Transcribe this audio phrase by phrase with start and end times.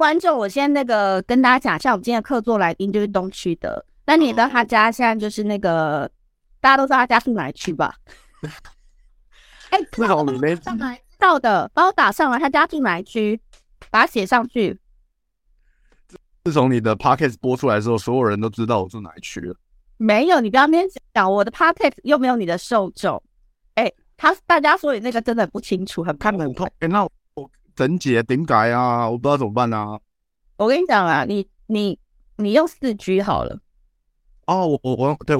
[0.00, 3.84] 观众，我先那个跟大家讲一下，我们今天的客座来宾就是东区的。
[4.06, 6.10] 那你的他家现在就是那个
[6.58, 7.94] 大家都知道他家住哪区吧？
[9.68, 10.56] 哎、欸，知道没？
[10.56, 12.38] 上来知道的，帮我打上来。
[12.38, 13.38] 他家住哪区？
[13.90, 14.80] 把它写上去。
[16.44, 19.54] 自从你的 podcast 播出来之后，所有人都知道我住哪一区了。
[19.98, 21.30] 没有，你不要那边讲。
[21.30, 23.22] 我的 podcast 又没有你的受众。
[23.74, 26.66] 哎、欸，他大家说你那个真的很不清楚，很看不很痛。
[26.78, 27.06] 哎、欸，那。
[27.80, 29.08] 整解点改啊？
[29.08, 29.98] 我不知道怎么办啊！
[30.58, 31.98] 我跟你讲啊，你你
[32.36, 33.58] 你用四 G 好了。
[34.44, 35.34] 哦，我我我对。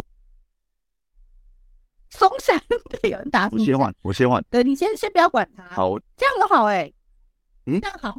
[2.08, 2.58] 松山
[3.02, 3.46] 对有人打。
[3.52, 4.42] 我先换，我先换。
[4.48, 5.64] 对，你先先不要管他。
[5.64, 6.94] 好，这样都好哎、欸。
[7.66, 8.16] 嗯，这样好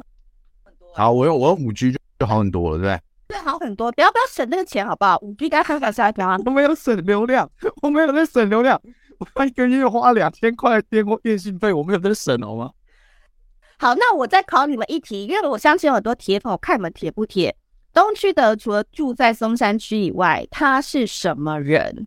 [0.64, 0.94] 很多。
[0.94, 3.02] 好，我用我用五 G 就就好很多了，对不对？
[3.26, 3.90] 对，好很多。
[3.90, 5.18] 不要不要省那个钱，好不好？
[5.20, 6.38] 五 G 该开发下一条啊。
[6.46, 7.50] 我没有省流量，
[7.82, 8.80] 我没有在省流量。
[9.34, 12.70] 我一个月花两千块电话电信费，我没有在省，好吗？
[13.78, 17.54] 好，那我再考你们一题，因为我相信有很多铁粉，看你们铁不铁。
[17.92, 22.06] 东区的除了住在松山区以外，他是什么人？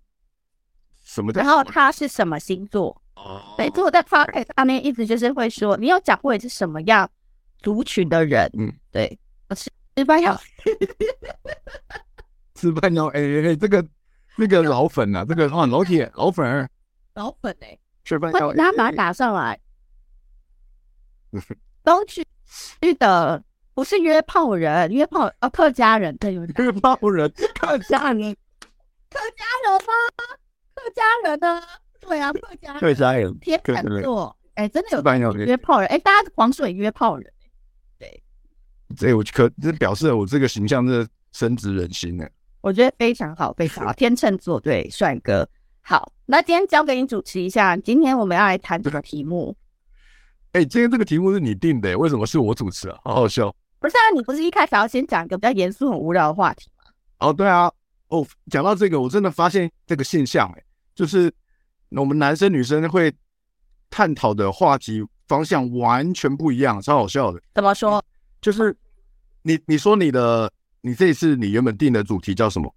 [1.04, 1.32] 什么？
[1.34, 3.00] 然后他是什么星座？
[3.16, 7.10] 哦，对，就我在 podcast 上面一直就是会说，你有讲过你是什么样
[7.62, 8.50] 族群的人？
[8.58, 9.18] 嗯，对，
[9.50, 10.40] 我是石斑鸟，
[12.60, 13.86] 石斑鸟，哎哎哎，这个
[14.38, 16.68] 那个 老粉啊，这个啊老铁老粉儿，
[17.14, 19.60] 老粉哎、欸，石斑鸟，那把它打上来。
[21.84, 22.26] 东区
[23.00, 28.36] 德不是约炮人，约炮呃客家人对，约炮人，客家人，
[29.10, 29.94] 客家人吗？
[30.74, 31.62] 客家人呢？
[32.00, 37.32] 对啊，客家人，客家人，天秤座，哎、欸，真的有约炮人，哎、欸，大家黄水约炮人，
[37.98, 38.24] 对，
[38.96, 42.30] 这我可这表示我这个形象是深植人心的，
[42.62, 45.48] 我觉得非常好，非常好， 天秤座，对，帅哥，
[45.82, 49.56] 好，那今天交给你主持一下，今天我们要来谈这个题目。
[50.56, 52.98] 哎、欸，今天这个题目是你定的，为什么是我主持啊？
[53.04, 53.54] 好好笑。
[53.78, 56.86] 不是啊，你不是一开始要先讲一个比较严肃、很无聊的话题吗？
[57.20, 57.70] 哦，对啊。
[58.08, 60.64] 哦，讲到这个，我真的发现这个现象，哎，
[60.96, 61.30] 就是
[61.90, 63.14] 我们男生女生会
[63.90, 67.42] 探讨的话题方向完全不一样，超好笑的。
[67.54, 68.02] 怎么说？
[68.40, 68.74] 就是
[69.42, 70.50] 你你说你的，
[70.80, 72.74] 你这一次你原本定的主题叫什么？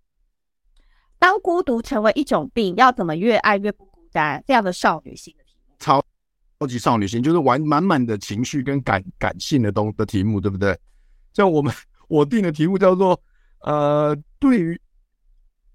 [1.16, 4.42] 当孤独成为一种病，要怎么越爱越不孤单？
[4.48, 5.76] 这样的少女心的题目。
[5.78, 6.04] 超。
[6.60, 10.76] 超级少女心，就是玩满满的情绪跟感感性的东的题目，对不对？
[11.32, 11.72] 像我们
[12.08, 13.20] 我定的题目叫做
[13.60, 14.80] 呃，对于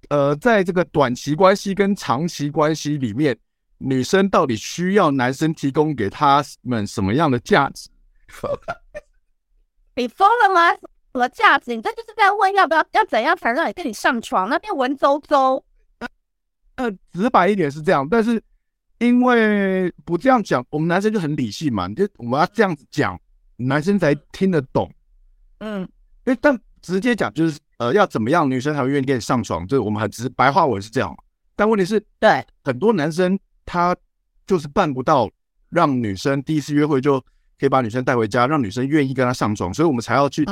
[0.09, 3.37] 呃，在这个短期关系跟长期关系里面，
[3.77, 7.89] 女生到底需要男生提供给他们什么样的价值？
[9.95, 10.69] 你疯了吗？
[10.73, 11.73] 什么价值？
[11.73, 14.49] 你这就是在问要不要要怎样才让你跟你上床？
[14.49, 15.63] 那边文绉绉。
[16.75, 18.43] 呃，直白一点是这样，但是。
[19.03, 23.19] 因为不这样讲，我们男生就很理性嘛，就我们要这样子讲，
[23.57, 24.89] 男生才听得懂。
[25.57, 25.81] 嗯，
[26.25, 29.67] 因为但直接讲就是，呃，要怎么样女生才会愿意跟你上床？
[29.67, 31.13] 就是我们很直白话文是这样。
[31.53, 33.93] 但问题是，对很多男生他
[34.47, 35.29] 就是办不到
[35.69, 37.19] 让女生第一次约会就
[37.59, 40.45] 可以把女生带回家，让女生愿意跟他上床，所以我们才要去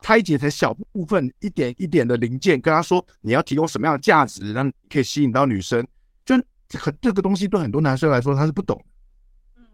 [0.00, 5.88] 拆解成小部分，一点一点的零件，跟他说你要提供什么样的价值，让可以吸引到女生，就。
[6.78, 8.80] 很这个东西对很多男生来说他是不懂。
[9.56, 9.64] 嗯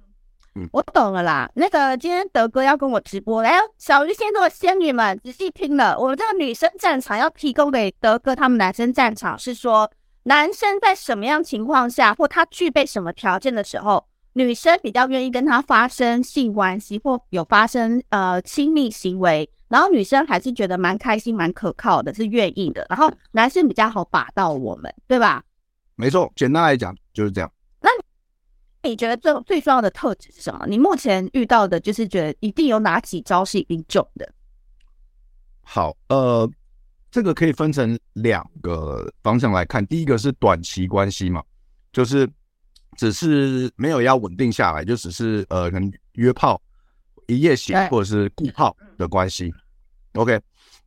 [0.55, 1.51] 嗯，我懂了啦。
[1.55, 9.91] 那个今天德哥要跟我直播，来，小鱼仙座仙女们仔细听了，我们这个女生战场要提供给德哥他们男生战场是说，
[10.25, 25.43] 男生在什么样情况下或他具备什么条件的时候，女生比较愿意跟他发生性关系或有发生呃亲密行为，然后女生还是觉得蛮开心蛮可靠的，是愿意的，然后男生比较好把到我们，对吧？
[25.99, 27.53] 没错，简单来讲就是这样。
[27.81, 27.91] 那
[28.89, 30.65] 你觉得最最重要的特质是什么？
[30.69, 34.33] 你目前遇到的，就是觉得一定有哪几招是一定中的？
[35.63, 36.49] 好，呃，
[37.11, 39.85] 这个可以分成两个方向来看。
[39.89, 41.43] 第一个是短期关系嘛，
[41.93, 42.31] 就是
[42.97, 46.63] 只是没有要稳定下来，就只是呃，可能约炮、
[47.27, 49.53] 一夜情或者是固炮的关系。
[50.13, 50.41] OK，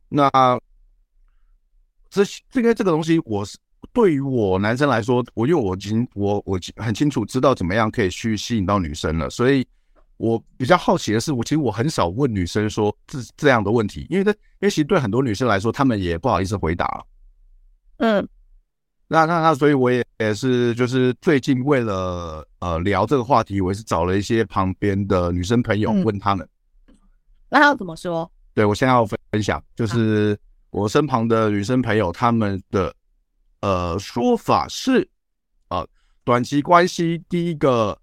[0.08, 0.30] 那
[2.08, 3.58] 这这个这个东西，我是
[3.92, 9.66] 对于我男生来说，我因为我已经我我很清楚知道怎么样可以去吸引到女生了，所以。
[10.18, 17.04] 我比较好奇的是，我其实我很少问女生说这这样的问题，因为这因为其实对很多女生来说，她们也不好意思回答。
[17.96, 18.28] 嗯，
[19.08, 26.48] 那那那，所以我也也是就是最近为了呃聊这个话题，我也是找了一些旁边的女生朋友问他们。
[26.86, 26.94] 嗯、
[27.48, 28.30] 那要怎么说？
[28.54, 30.38] 对，我现在要分分享，就是
[30.70, 32.94] 我身旁的女生朋友她们的
[33.62, 35.08] 呃说法是，
[35.68, 35.88] 呃，
[36.22, 37.98] 短期关系第一个。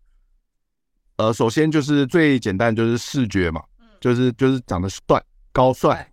[1.18, 3.62] 呃，首先就是最简单，就是视觉嘛，
[4.00, 5.22] 就是就是长得帅、
[5.52, 6.10] 高帅，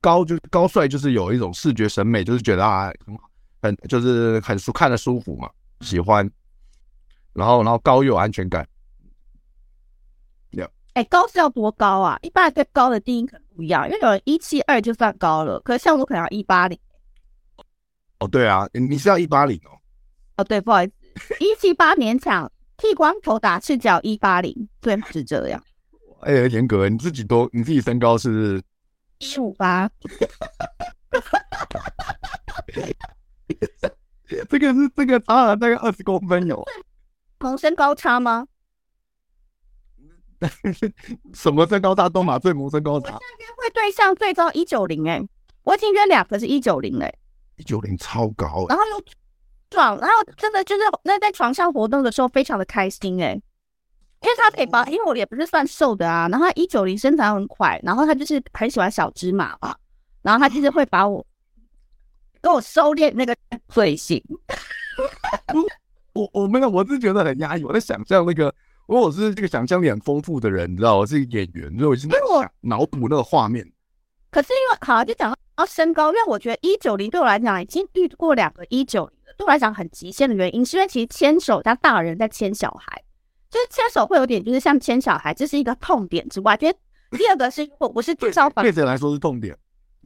[0.00, 3.30] 高就高帅，就是有一种视觉审美，就是觉得啊很好，
[3.62, 5.48] 很就是很舒看的舒服嘛，
[5.82, 6.28] 喜欢。
[7.34, 8.66] 然后然后高又有安全感。
[10.94, 12.18] 哎、欸，高是要多高啊？
[12.22, 16.76] 一般对高的定义可能不一样，因为有人一七二就算高了，可是像我可能要一八零。
[18.18, 19.78] 哦，对啊，你是要一八零哦？
[20.38, 20.86] 哦，对，不好意
[21.16, 22.50] 思，一七八勉强。
[22.78, 25.62] 剃光头打赤脚一八零，对，是这样。
[26.20, 28.62] 哎呀，严格，你自己多，你自己身高是
[29.18, 29.88] 一五八。
[34.50, 36.62] 这个是这个差了大概二十公分有。
[37.38, 38.46] 同身高差吗？
[41.32, 43.14] 什么身高差都嘛，最萌身高差。
[43.14, 45.26] 我约会对象最高一九零哎，
[45.62, 47.10] 我已经约两个是一九零哎，
[47.56, 49.04] 一九零超高，欸，然后又。
[49.68, 59.74] 壮，然后真的就是那在床上活动的时候非常的开心哎，因为他可以把，因为我也不是算瘦的啊，然后他一九零身材很快，然后他就是很喜欢小芝麻嘛，
[60.22, 61.26] 然后他就是会把我
[62.40, 63.36] 跟我收敛那个
[63.68, 64.22] 嘴型。
[66.12, 68.44] 我我没有，我是觉得很压抑，我在想象那个，
[68.88, 72.16] 因为我是这个想象力很丰富的人，你知道，我是一个演员，所以我现在
[72.60, 73.68] 脑补那个画面。
[74.30, 79.16] 可是因为好就讲到身高，因为我觉得一九零对我来讲已经遇过两个一九零。
[79.38, 83.02] 对我来讲很极限的原因，是因为其实牵手像大人在牵小孩，
[83.50, 86.78] 就是牵手会有点就是像牵小孩，这是一个痛点之外，觉得
[87.18, 89.54] 第二个是我不是至少对谁来说是痛点，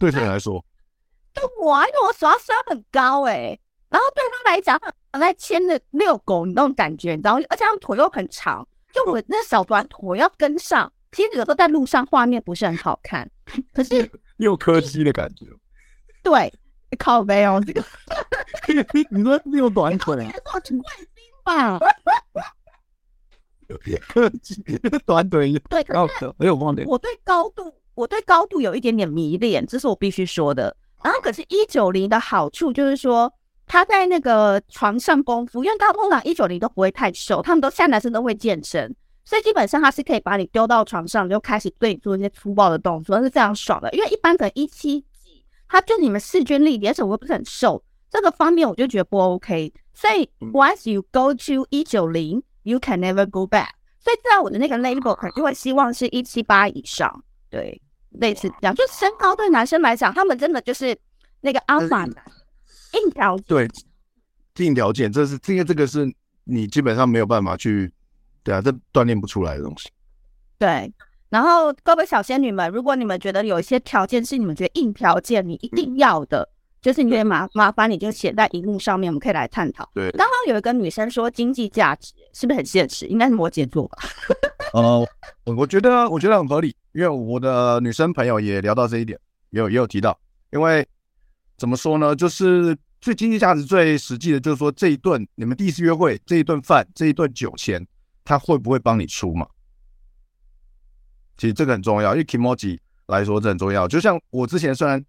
[0.01, 0.65] 对谁来说？
[1.33, 4.77] 对我啊，因为我手要伸很高哎、欸，然后对他来讲，
[5.13, 13.31] 他在牵着遛狗你那种感觉，你知道，而且他腿又很长，就我那小短腿要跟上，其实有时候在路上画面不是很好看，
[13.73, 15.47] 可是又柯基的感觉，
[16.23, 16.53] 对。
[16.99, 17.85] 靠背哦，这 个
[19.11, 20.17] 你说六短腿，
[20.53, 21.07] 我挺怪心
[21.45, 21.79] 吧？
[25.07, 26.85] 短腿对，然后没有忘点。
[26.89, 30.77] 我对高度，我对高度有一点点迷恋，这是我必须说的。
[31.05, 33.33] 然后，可是，一九零的好处就是说，
[33.69, 38.93] 他在那个床上功夫，因为他通常一九零都不会太瘦，他们都现在男生都会健身，
[39.31, 43.89] 所以基本上他是可以把你丢到床上，就开始对你做一些粗暴的动作，是非常爽的。
[43.93, 45.45] 因为一般可能一七几。
[45.69, 47.81] 他就你们势均力敌，而且我又不是很瘦，
[48.11, 49.73] 这个方面我就觉得不 OK。
[49.95, 53.69] 所以 once you go to 一九零，you can never go back。
[54.01, 57.81] 所以在我的那个 label 可能就会希望是一七八以上，对，
[58.11, 58.75] 类似这样。
[58.75, 60.99] 就身高对男生来讲，他们真的就是
[61.43, 62.25] 那个阿法男，
[62.95, 63.45] 硬条件。
[63.47, 63.69] 对，
[64.67, 67.93] 硬条件，这是因为这个是你基本上没有办法去，
[68.43, 69.89] 对啊，这锻炼不出来的东西。
[70.59, 70.93] 对。
[71.29, 76.49] 然后各位小仙女们，如果你们觉得有一些条件是你们觉得硬条件，你一定要的，嗯、
[76.83, 79.89] 就是你可以麻麻烦，你就写在荧幕上面，我们可以来探讨。
[79.95, 83.07] 对，刚刚有一个女生说经济价值是不是很现实？
[83.07, 83.99] 应该是摩羯座吧？
[84.75, 85.07] 呃，
[85.45, 89.17] 我我觉得我觉得很合理，因为我的女生朋友也聊到这一点，
[89.51, 90.19] 也有也有提到，
[90.51, 90.85] 因为
[91.57, 97.87] 怎么说呢，就是最经济价值最实际的，就是说这一顿你们第一次约会，这一顿饭，这一顿酒钱，
[98.31, 99.45] 他会不会帮你出嘛？
[101.37, 103.89] 其实这个很重要，因为 kimoji 来说这很重要。
[103.89, 105.05] 就像我之前虽然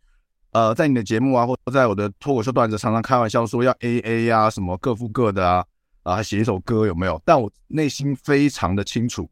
[0.54, 5.64] 呃在你的节目啊，或者在我的脱口秀段子常常开玩笑说要 AA 啊，什么各付各的啊，
[6.02, 7.22] 啊还写一首歌有没有？
[7.24, 9.30] 但我内心非常的清楚，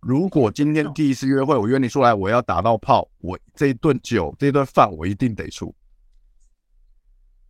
[0.00, 5.74] 如果今天第一次约会，我约你出来，我要打到炮，我这一顿酒这一顿饭我一定得出，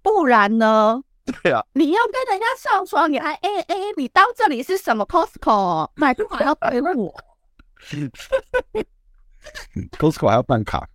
[0.03, 1.01] 不然呢？
[1.43, 7.15] 对啊，你要跟人家上床，你还 AA，你当这里是什么 Costco 买不好要赔我。
[9.99, 10.89] Costco 还要办卡，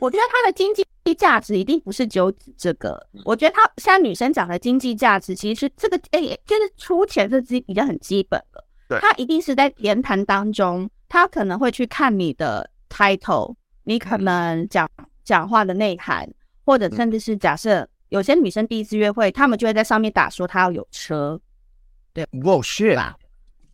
[0.00, 3.08] 我觉得它的经济价值一定不是就这个。
[3.24, 8.64] 我觉得他像女生讲的经济价值，其实是这个诶、欸，就是出钱这基比较很基本了。
[8.88, 13.54] 对，他一定是在言谈当中，他可能会去看你的 title，
[13.84, 14.88] 你可能讲
[15.24, 16.28] 讲话的内涵，
[16.64, 21.40] 或者甚至是假设有些女生第一次约会，她们就会在上面打说她要有车，
[22.12, 23.16] 对，哇，shit 吧？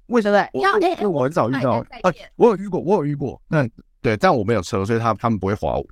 [0.07, 0.49] 为什么？
[0.53, 0.63] 因
[1.01, 1.73] 为我很少遇到，
[2.03, 3.41] 啊，我有遇过，我有遇过。
[3.49, 3.67] 那
[4.03, 5.87] 对，但我没有车，所以他他们不会划我。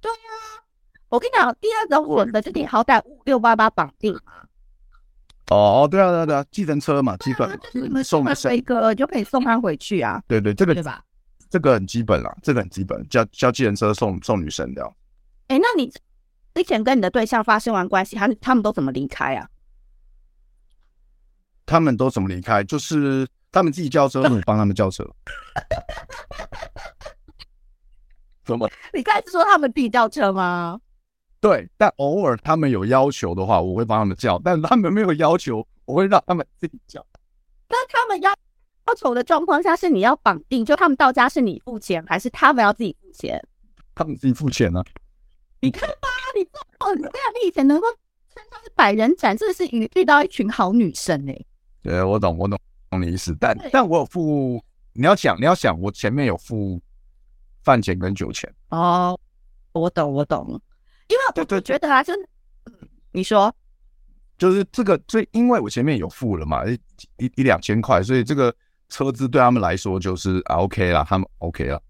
[0.00, 0.62] 对呀，
[1.08, 4.32] 我跟你讲，第二种我的就是你好歹五六八八绑定嘛。
[5.50, 10.22] 哦哦，对啊对啊对啊，计程车嘛，基本送一个就可以送他回去啊。
[10.26, 11.02] 对对，这个对吧？
[11.50, 14.82] 这个很基本啦，这个很基本，叫叫计程车送送女生的。
[15.48, 15.92] 哎，那你
[16.54, 19.48] 之前跟你的对象发生完关系，他他们都怎么离开啊？
[21.66, 22.64] 他们都怎么离开？
[22.64, 25.04] 就是他们自己叫车，我帮他们叫车。
[28.44, 28.68] 怎么？
[28.94, 30.80] 你刚才是说他们自己叫车吗？
[31.40, 37.06] 对，但偶尔他们有要求的话，我会帮他们叫；但他们没有要求，我会让他们自己叫。
[37.68, 38.30] 那他们要
[38.86, 43.40] 要求的状况下，是你要绑定，就他们到家是你付钱，还是他们要自己付钱？
[43.94, 44.84] 他们自己付钱呢、啊？
[45.60, 46.42] 你看吧，你
[46.80, 47.86] 哦，你这样，你以前能够
[48.34, 51.46] 称上是百人斩，这是遇遇到一群好女生哎、欸。
[51.82, 52.58] 对，我懂，我懂，
[52.90, 53.36] 懂你意思。
[53.40, 56.80] 但但我有付，你要想，你要想，我前面有付
[57.62, 58.52] 饭钱跟酒钱。
[58.70, 59.18] 哦，
[59.72, 60.60] 我懂，我懂。
[61.08, 62.12] 因为我觉得啊，就
[63.12, 63.54] 你说，
[64.36, 66.74] 就是这个，所以因为我前面有付了嘛，一
[67.16, 68.54] 一一两千块，所以这个
[68.88, 71.82] 车资对他们来说就是啊 OK 了，他们 OK 了。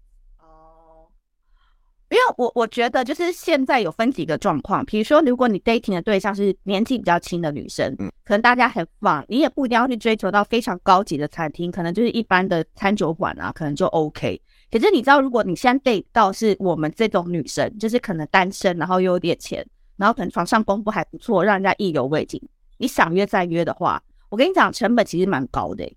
[2.09, 14.41] 因为我我觉得就是现在有分几个状况，比如说如果你 dating 的对象是年纪比较轻的女生，嗯，可能大家很放，你也不一定要去追求到非常高级的餐厅，可能就是一般的餐酒馆啊，可能就 OK。
[14.71, 19.63] 可是你知道，如果你现在 date 到是我们这种女生，就是可能单身，然后又有点钱，
[19.97, 22.41] 然后可能床上功夫还不错，让人家意犹未尽，
[22.77, 25.87] 你想约再约的话，我跟你讲，成本其实蛮高的。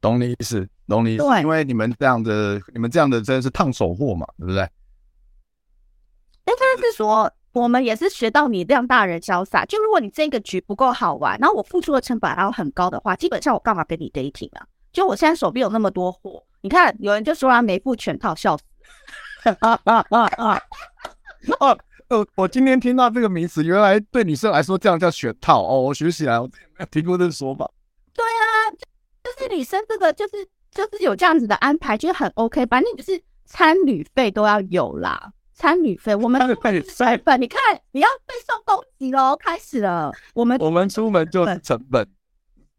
[0.00, 4.68] 懂你意思，懂你意思，因为你们这样的，你们这样的真的是烫手货嘛，对不对？
[6.44, 9.64] 但他是说，我们也是学到你这样大人潇洒。
[9.64, 14.66] 就如果你这个局不够好玩，然后我付出的成本还要很高的话，基本上我干嘛跟你 dating 啊？
[14.92, 18.64] 就我现在手边有那么多货，你看有人就说他没付全套，笑死！
[19.60, 20.62] 啊啊啊啊！
[21.60, 27.70] 哦，呃，我今天听到这个名词，原来对女生来说这样叫全套哦，我学起来，我没有听过这个说法。
[28.14, 28.70] 对啊，
[29.24, 35.32] 就是女生这个就是就是有这样子的安排，就是很 OK，反正就是餐旅费都要有啦。
[35.54, 36.40] 餐旅费，我们
[36.88, 37.60] 水本，你看
[37.92, 40.12] 你要备受攻击喽，开始了。
[40.34, 42.06] 我们我们出门就是成本，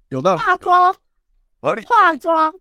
[0.10, 0.94] 有的化妆，
[1.62, 2.54] 化妆。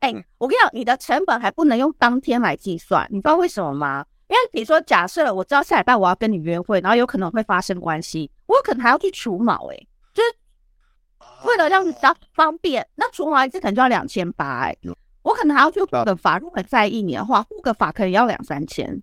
[0.00, 4.04] 哎、欸，我跟你讲，你的成本还不能用当天来计算，你知道为什么吗？
[4.28, 9.76] 因为比如说，假设我知道下礼拜我要跟你约会，然后有可能会发生关系，我有可能还要去除毛，哎，
[10.12, 14.76] 就是为了让你比较方便，那除毛一次可能就要两千八，哎，
[15.22, 19.02] 我可能还要去护个发，如果在意你的话，护个发可能要两三千。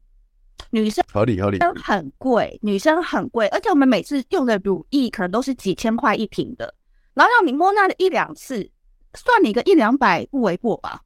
[0.71, 6.75] 女生合理合理，很贵，女生很贵，而且我们每次用的乳液可能都是几千块一瓶的，
[7.13, 8.69] 然后让你摸那的一两次，
[9.15, 11.01] 算你个一两百不为过吧，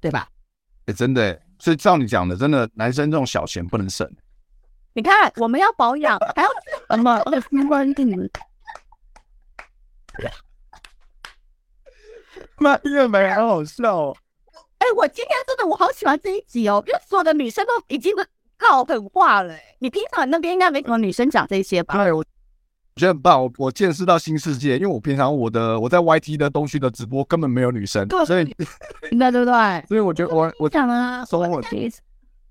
[0.00, 0.28] 对吧？
[0.86, 4.10] 哎、欸，真的，所以照你讲的，真的男生这种小钱不能省。
[4.94, 6.48] 你看，我们要保养，还要
[6.90, 7.22] 什么？
[7.50, 8.28] 没关系，你们。
[12.58, 14.16] 妈，月梅好好笑哦！
[14.78, 18.12] 哎、欸，我今天真的我好喜欢这一集哦，因为所有的女生都已经。
[18.58, 21.94] 套狠话了，你平常那边应该没什么女生讲这些吧？
[21.94, 22.24] 对，我
[22.96, 24.76] 觉得很棒，我我见识到新世界。
[24.76, 28.44] 因为我平常我的我在 YT 的东西的直播根本没有女生，对所以
[29.10, 31.62] 对对对，所以我觉得我我讲啊，说我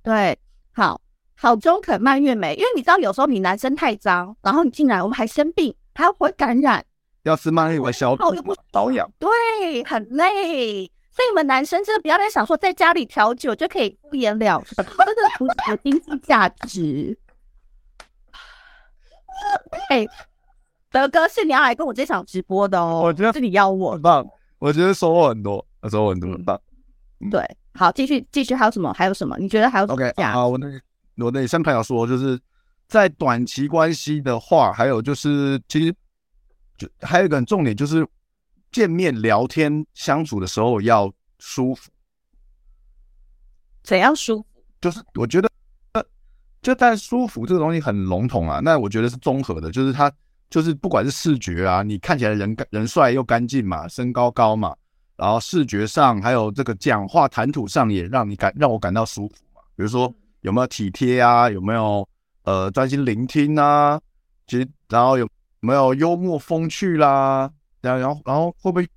[0.02, 0.38] 对，
[0.74, 1.00] 好
[1.36, 6.86] 好中肯蔓越莓，因为你知道有时候你男生太脏，然后你进来我们还生病，还会感染，
[7.24, 10.90] 要吃蔓越莓消毒又不保养，对，很累。
[11.18, 14.94] 所以你们男生真的不要再想说在家里调酒就可以敷衍了事，真的
[15.40, 17.18] 不有经济价值。
[19.90, 20.10] 哎、欸，
[20.92, 24.24] 德哥是你要来跟我这场直播的哦，我觉得是你要我很棒，
[24.60, 26.62] 我觉得收获很多，收获很多，很棒。
[27.32, 27.44] 对，
[27.74, 28.94] 好，继续继续，还有什么？
[28.94, 29.36] 还有什么？
[29.40, 30.68] 你觉得还有什么？OK，好，我那
[31.26, 32.40] 我那生朋友说，就是
[32.88, 35.92] 在短期关系的话，还有就是其实
[36.78, 38.08] 就还有一个很重点就是。
[38.78, 41.90] 见面聊天相处的时候要舒服，
[43.82, 44.46] 怎样舒服？
[44.80, 45.50] 就是我觉得，
[46.62, 48.60] 就但舒服这个东西很笼统啊。
[48.60, 50.12] 那我觉得是综合的，就是他
[50.48, 54.76] 就是不管是视觉啊，你看起来人人帅又干净嘛，身高高嘛，
[55.16, 59.62] 然后视觉上还有这个讲话谈吐上也让你感让我感到舒服嘛。
[59.76, 62.08] 比如说有没有体贴啊，有没有
[62.44, 64.00] 呃专心聆听啊，
[64.46, 65.30] 其实然后有有
[65.62, 67.52] 没有幽默风趣啦。
[67.82, 68.88] 然后，然后会不会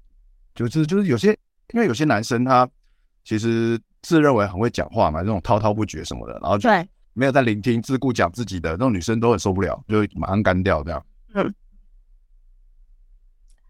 [0.54, 1.30] 就是就是有些，
[1.72, 2.68] 因为有些男生他
[3.24, 6.68] 其实自认为很会讲话嘛，这种滔滔不绝什么的，然后就
[7.12, 11.06] 没有在聆听，自顾讲自己的那种女生都很受不了，就马上干掉这样。
[11.34, 11.54] 嗯。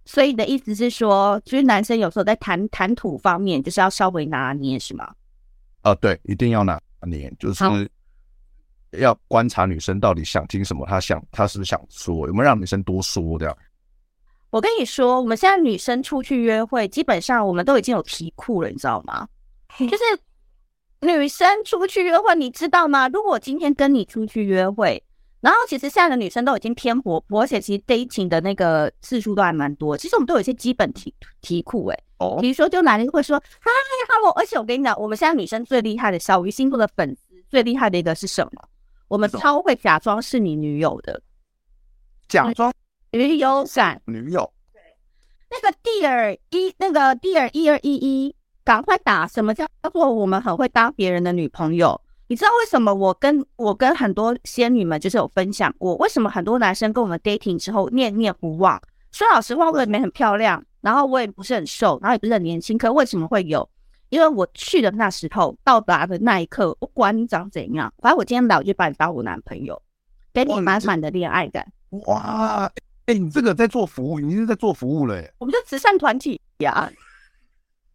[0.07, 5.15] 所以你的意思是说，其实男生有时候在谈谈吐方面，就是要稍微拿捏，是吗？
[5.83, 7.65] 啊，对，一定要拿捏，就是
[8.93, 13.57] 要观察女生到底想听什么，她想，她是不是想说，有没有让女生多说这样？
[14.51, 19.29] 我跟你说，我们现在女生出去约会，基本上我们都已经有题库了，你知道吗？
[19.79, 20.05] 就是
[21.01, 23.09] 女生出去约会，你知道吗？
[23.09, 25.03] 如果我今天跟你出去约会。
[25.41, 29.97] 然后其实现在的女生都已经偏活泼，而且其实 dating 的那个次数都还蛮多。
[29.97, 33.71] 其实我们都有一些基本题题库，哎，哦，比如说就男人会说嗨
[34.11, 38.69] ，hello，而且我跟你讲，我们现在女生最厉害的小鱼星座的粉丝最厉害的一个是什么？
[39.09, 41.23] 我们超会假装是你女友的，
[42.29, 42.71] 假装
[43.13, 44.53] 女友感女友。
[44.73, 44.81] 对，
[45.51, 52.01] 那个 Dear 一那个 Dear 一二一一，赶快打什么叫叫做我们很会当别人的女朋友。
[52.29, 58.81] 你知道为什么我跟我跟很多仙女们就是有分享过，为什么很多男生跟我们 dating 之后念念不忘？
[59.11, 63.69] 说老实话，我也没很漂亮，然后我也不是很瘦，然后也不是很年轻，可为什么会有？
[64.11, 69.81] 因为我去的那时候，到达的那一刻，不管你长怎样，反正我今天来我就把你当我男朋友，
[70.33, 71.67] 给你满满的恋爱感。
[72.07, 72.71] 哇，
[73.07, 75.35] 哎、欸，你这个在做服务，你是在做服务了耶？
[75.39, 76.91] 我们就慈善团体呀。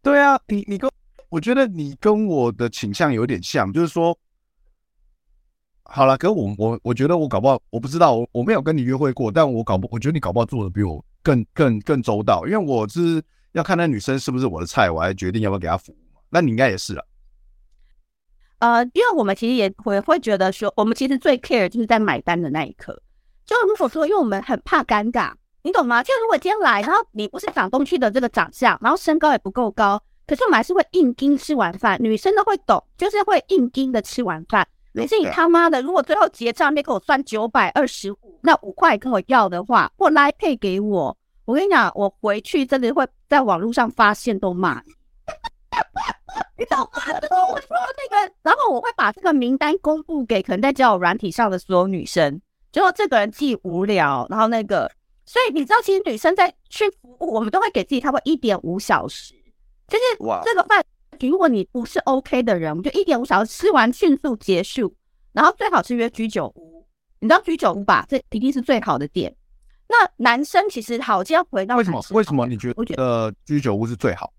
[0.02, 0.90] 对啊，你你跟
[1.28, 4.16] 我觉得你跟我的倾向有点像，就是说。
[5.88, 13.22] 好了，可我我我觉得我搞不好，我不知道，我我没有跟你约会过，但我搞不，我觉得你搞不好做的比我更更更周到，因为我是
[13.52, 15.96] 要看那女生是不是我的菜，我还决定要不要给她服务。
[16.28, 17.04] 那你应该也是啊。
[18.58, 23.00] 呃，因为我们其实也会会觉得说，我们其实最 care 就是在买单的那一刻。
[23.46, 26.02] 就如果说，因为我们很怕尴尬，你懂吗？
[26.02, 34.66] 就如果今天来，然后你不是长东区的这个长相，然后身高也不够高，可是我们还是会硬盯吃完饭，女生都会懂，就是会硬盯的吃完饭。
[34.92, 44.92] 可是你他妈的，如果最后结账没给我算九百二十五，那五块跟我要的话，或来配给我，我跟你讲，我回去真的会在网络上发现都骂你，
[46.58, 46.86] 你懂吗？
[47.52, 47.76] 我说
[48.10, 52.40] 那个，然后我会把这个名单公布给可能在交友软体上的所有女生，
[52.72, 54.90] 结果这个人既无聊，然后那个，
[55.24, 59.34] 所以你知道，其实女生在去服务，我们都会给自己差不多一点五小时，
[59.88, 60.04] 就是
[60.44, 60.84] 这个饭。
[61.20, 64.94] 如果你不是 OK 的人，我们就一点五小时吃完迅速结束，
[65.32, 66.86] 然后最好是约居酒屋，
[67.20, 68.04] 你知道居酒屋吧？
[68.06, 69.34] 这一定是最好的点。
[69.88, 72.04] 那男生其实好，就要回到为什么？
[72.10, 74.30] 为什么你觉得居酒屋是最好？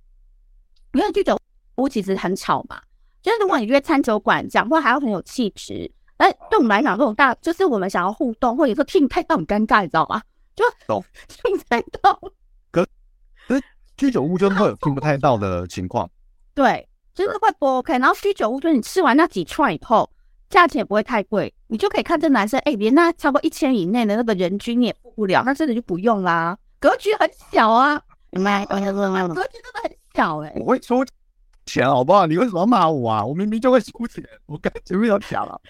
[0.94, 1.40] 因为居酒
[1.78, 2.80] 屋其实很吵嘛，
[3.24, 5.92] 就是如果你约餐酒馆，讲话还要很有气质。
[6.18, 10.22] 哎，对我们来讲，这种大就是我们想要互动，或者说听太到很尴尬，你知道吗？
[10.56, 12.20] 就懂 听太到。
[12.72, 12.84] 可
[13.48, 13.62] 可
[13.96, 16.10] 居酒屋就会有听不太到的情况。
[16.56, 17.94] 对，就是会不 OK。
[18.00, 20.10] 然后居酒屋，就是你吃完那几串以后，
[20.50, 26.58] 价钱也不会太贵，你就可以看这男生，哎，连那超过一千以内的那个人均你也付不了，那真的就不用啦。
[26.80, 28.02] 格局很小啊，
[28.34, 29.30] 格局真的很
[30.16, 30.60] 小哎、欸。
[30.60, 31.06] 我会收
[31.66, 32.26] 钱好不好？
[32.26, 33.24] 你为什么要骂我啊？
[33.24, 35.62] 我明明就会收钱，我感觉没有钱了。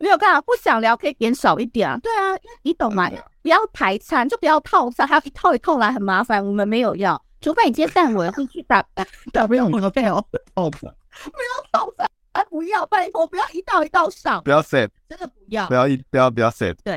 [0.00, 1.98] 没有干嘛，不想聊可以点少一点啊。
[2.02, 3.10] 对啊，你懂吗？
[3.42, 6.44] 不要排餐，就不要套餐，还要一套一套来，很麻烦。
[6.44, 7.22] 我们没有要。
[7.40, 8.82] 除非你接单，我会去打
[9.30, 10.80] 打不用我的背哦，套餐
[11.30, 16.94] 不要套餐，哎不要拜托不要一道一道上，不要 set，真的不要，不要一不要不要 set，对，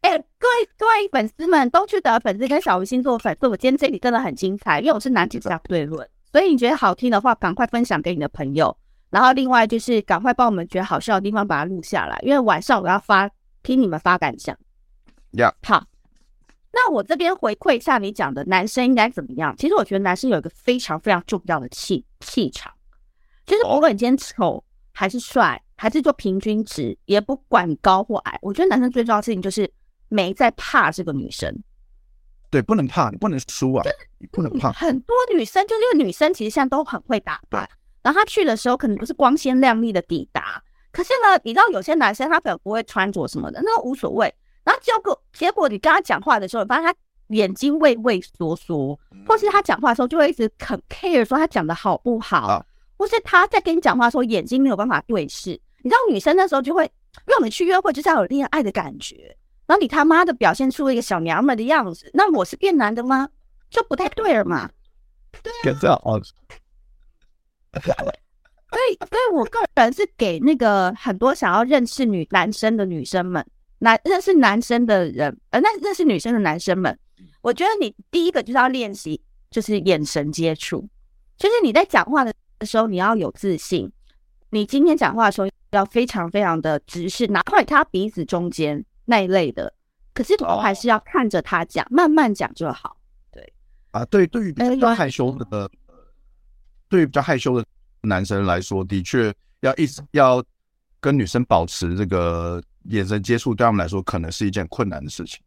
[0.00, 8.74] 哎、欸、各位各位粉丝们，东区的粉丝跟小鱼星座粉丝，我今天这里真的很精彩，因为我是男女相对论，所以你觉得好听的话，赶快分享给你的朋友，
[9.14, 13.30] 然后另外就是赶快帮我们觉得好笑的地方把它录下来，因为晚上我要发
[13.62, 14.52] 听你们发感想，
[15.34, 15.86] 呀、yeah.，好。
[16.72, 19.54] 那我这边回馈一下你讲的男生应该怎么样？
[19.56, 22.72] 其实我觉得男生有一个非常非常重要的气气场，
[23.46, 29.72] 就是不论你今天丑还是帅，还是做平均值，也不管你高或矮，我觉得男生最重要的事情就是
[30.08, 31.56] 没在怕这个女生。
[32.50, 33.84] 对，不能怕，你不能输啊，
[34.18, 34.72] 你不能怕。
[34.72, 37.68] 很多女生就是女生其实现在都很会打扮，
[38.04, 40.62] 然后他去的时候可能不是光鲜亮丽的抵达，
[40.92, 44.32] 可是呢，你知道有些男生他可能不会穿着什么的，那无所谓。
[44.62, 46.94] 然后结果，结果你跟他讲话的时候，你发现他
[47.28, 52.66] 眼睛畏畏缩缩，或是他讲话的时候就会一直很 care 说他讲的好不好，啊，
[52.98, 55.58] 或是他在跟你讲话的时候眼睛没有办法对视。
[55.82, 59.36] 你知道女生那时候就会，因为我们去约会就是要有恋爱的感觉，
[59.66, 63.28] 然后你他妈的表现出了一个小娘们的样子，那我是变男的吗？
[63.70, 64.70] 就不太对了嘛。
[65.42, 65.52] 对
[65.90, 66.20] 啊，
[67.82, 73.44] 所以，所以我个人是给那个很多想要认识女男生的女生们。
[73.78, 76.98] 男认识男生的人，呃，那认识女生的男生们，
[77.42, 80.88] 我觉得你第一个就是要练习，就是眼神接触，
[81.36, 82.32] 就是你在讲话的
[82.62, 83.92] 时候，你要有自信。
[84.50, 89.74] 你今天讲话的时候要非常非常的直视，哪怕他鼻子中间那一类的，
[90.14, 92.96] 可是我还是要看着他讲，慢慢讲就好。
[93.30, 93.52] 对
[93.90, 95.70] 啊，对，对于比较害羞的，呃、
[96.94, 97.66] 对于比较害羞的
[98.02, 100.40] 男生来说，的确要一直要
[101.00, 105.42] 跟女生保持这个眼神接触，对他们来说可能是一件困难的事情。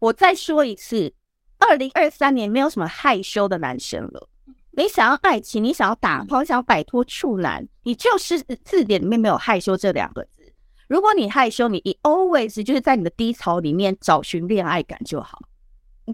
[0.00, 1.14] 我再说一次，
[1.60, 4.28] 二零二三年没有什么害羞的男生了。
[4.72, 10.52] 你想要爱情，你想要打炮，想要摆脱处男，你就是字典里面没有害羞这两个字。
[10.88, 15.40] 如果你害羞，你 always 就是在你的低潮里面找寻恋爱感就好，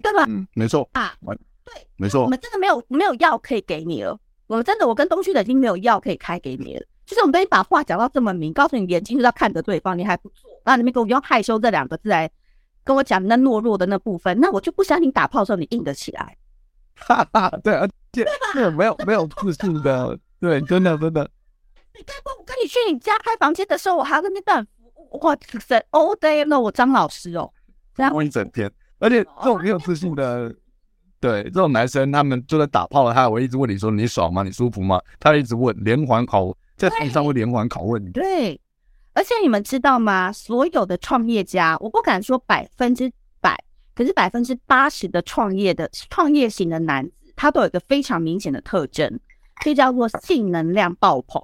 [0.03, 0.25] 对吧？
[0.27, 1.15] 嗯，没错啊，
[1.65, 2.21] 对，没错。
[2.21, 6.85] 我们真的没有没有药可以给你了，我们真的，我跟东区的已经没有药可以开给你了。
[7.05, 12.29] 就是我们都已经把话讲到这么明，告诉你眼睛就是要看着对方，你还不做，然后你们给我用害羞这两个字来
[12.83, 16.37] 跟我讲那懦弱的那部分，那我就不相信打炮的时候你硬得起来。
[16.95, 21.29] 哈哈，对，而且对，没有没有自信的，对，真的真的。
[21.97, 27.51] 你看过我跟你去你家开房间的时候，我还要跟你等服务，哇塞，all day 那我张老师哦，
[27.95, 28.71] 这样一整天。
[28.99, 30.53] 而且这种没有自信的，
[31.19, 34.43] 对，这种男生他们就在打炮了，他还会一直问你说你爽吗？
[34.43, 35.01] 你舒服吗？
[35.19, 38.11] 他一直问，连环考在台上会连环拷问你。
[38.11, 38.59] 对，
[39.13, 40.31] 而且你们知道吗？
[40.31, 43.57] 所有的创业家，我不敢说百分之百。
[43.95, 49.19] 可是百分之八十的创业的创业型的男子，他都有一个非常明显的特征，
[49.65, 51.41] 就叫做性能量爆棚。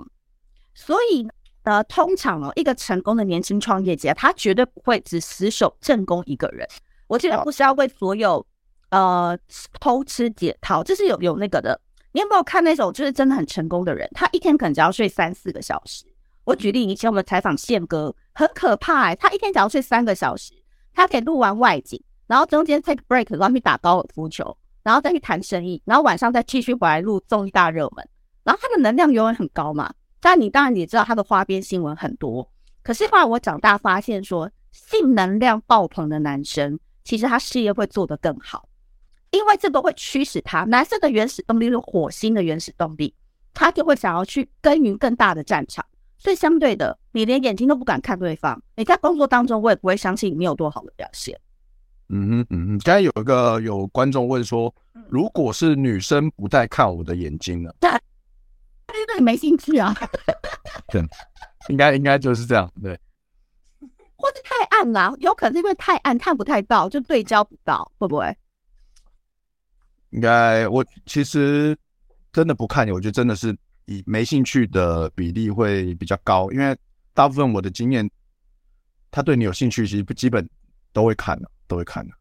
[0.75, 1.27] 所以
[1.63, 6.67] 呃，通常哦，一个成功的年轻创业家，他绝对不会只死守正宫一个人。
[7.07, 8.45] 我记得不是要为所有
[8.93, 9.35] 呃
[9.79, 11.79] 偷吃解套，这是有有那个的。
[12.11, 14.07] 你有没有看那种就是真的很成功的人？
[14.13, 16.05] 他一天可能只要睡三四个小时。
[16.43, 20.53] 我举例，以前我们采访宪哥，很可怕哎、他一天只要睡三个小时，
[20.93, 21.99] 他可以录完外景。
[22.27, 28.07] 然后中间 take break，然后去打高尔夫球，然后再去谈生意，然后晚上再继续回来录综艺大热门。
[28.43, 29.91] 然后他的能量永远很高嘛。
[30.21, 32.47] 但你当然也知道他的花边新闻很多。
[32.83, 38.67] 可是后来我长大发现说，性能量爆棚的男生，其实他事业会做得更好，
[39.33, 40.63] 因为这个会驱使他。
[40.63, 43.13] 男生的原始动力是火星的原始动力，
[43.53, 45.83] 他就会想要去耕耘更大的战场。
[46.17, 51.37] 所以相对的，你连眼睛都不敢看对方，你在工作当中，我也不会相信你有多好的表现。
[52.09, 54.73] 嗯哼嗯哼，刚才有一个有观众问说，
[55.09, 57.73] 如果是女生不带看我的眼睛呢？
[57.81, 57.89] 对，
[58.87, 59.93] 对你没兴趣啊？
[60.87, 61.03] 对，
[61.69, 62.97] 应该应该就是这样，对。
[64.15, 68.37] 或是太暗了，啊，有可能是因为太暗看不太到，就对焦不到，会不会？
[70.13, 71.77] 应该我其实
[72.31, 76.75] 真的不看你，我觉得真的是以没兴趣的比例会比较高，因为
[77.13, 78.09] 大部分我的经验，
[79.11, 80.49] 他对你有兴趣，其实基本
[80.91, 81.49] 都会看的。
[81.65, 82.13] 都会看的。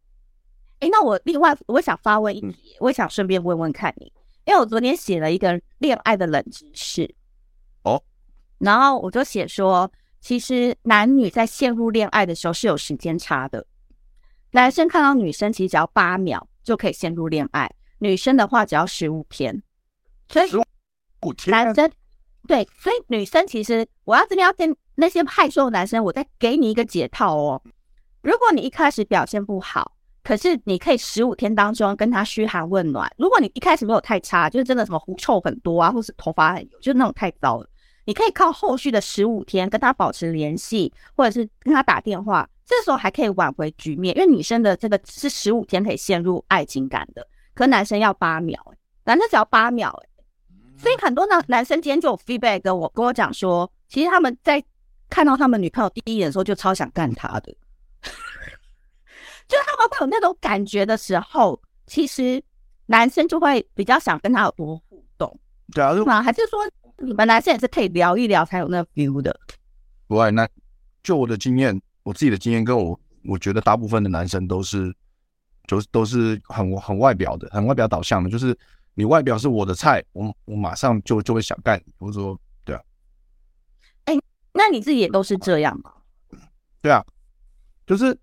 [0.78, 4.10] 哎，那我另外我想发问一题，我也想顺便问问看你，
[4.46, 7.12] 因为我昨天写了一个恋爱的冷知识
[7.82, 8.02] 哦，
[8.58, 13.66] 然后我就写说，其实男女在陷入恋爱的时候是有时间差的，
[14.52, 17.70] 男生看到女生其实只要八秒就可以陷入恋爱，
[18.02, 19.62] 女生的话只要十五天，
[20.28, 20.50] 所以
[21.46, 21.88] 男生
[22.48, 27.62] 对，所以女生其实我要这边要跟那些害羞的男生，我再给你一个解套哦。
[28.20, 29.92] 如果你一开始表现不好，
[30.24, 33.08] 可是你可以十五天当中跟他嘘寒问暖。
[33.18, 37.68] 如果你一开始没有太差，就是真的什么狐臭很多啊，或是头发很油，就是那种太糟了，
[38.04, 44.16] 你可以靠后续的十五天跟他保持联系，或者是跟他打电话，这时候还可以挽回局面。
[44.16, 48.58] 因为女生的这个是十五天可以陷入爱情感的，可男生要八秒，
[49.04, 49.92] 男生只要八秒，
[50.76, 54.62] 所以很多男男生今天就有 feedback 跟我跟我讲说，其实他们在
[55.10, 57.54] 看到他们女朋友第一眼的时候就超想干他的。
[59.48, 62.42] 就是他们会有那种感觉的时候，其实
[62.86, 65.38] 男生就会比较想跟他有多互动，
[65.72, 66.22] 对啊，是吗？
[66.22, 66.60] 还是说
[66.98, 69.38] 你们男生也是可以聊一聊才有那 feel 的？
[70.06, 70.48] 不会，那
[71.02, 74.94] 就我的经验，我自己的经验跟我，我觉得大部分的男生都是，
[75.66, 78.56] 就是都是很很外表的，很外表导向的，就是
[78.94, 82.82] 你外表是我的菜，我我马上就就会想干你，或者说，对啊。
[84.04, 84.20] 哎、欸，
[84.52, 85.92] 那你自己也都是这样吗？
[86.80, 87.04] 对啊。
[87.84, 88.16] 就是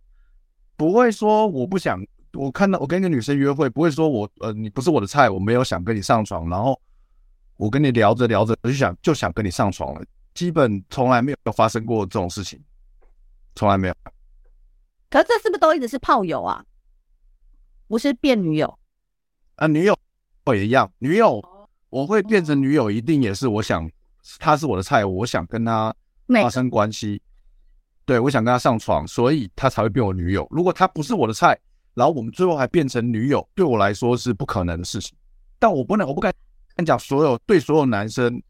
[0.78, 2.02] 不会说我不想，
[2.34, 6.80] 我看到我跟一个女生约会，不会说我呃你不是我的菜，我没有想跟你上床，然后
[7.58, 12.60] 我跟你聊着聊着我就想就想跟你上床了，基本从来没有发生过这种事情，
[13.54, 13.95] 从来没有。
[15.10, 16.63] 可是这是不是都一直是炮友啊？
[17.89, 18.80] 不是变女友
[19.56, 19.67] 啊？
[19.67, 19.97] 女友
[20.54, 21.43] 也一样，女友
[21.89, 23.89] 我会变成女友，一定也是我想
[24.38, 25.93] 她是我的菜，我想跟她
[26.28, 27.19] 发生关系。
[28.06, 30.47] 对，我想跟她上床，所以她才会变我女友。
[30.52, 31.60] 如果她不是我的菜，
[31.95, 35.17] 然后我们最后还变成女友，对我来说是不可能的事情。
[35.58, 36.32] 但我不能，我不敢
[36.86, 38.41] 讲所有对所有男生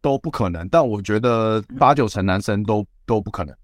[0.00, 3.56] 都不可能，但我觉得八九成男生都都不可能。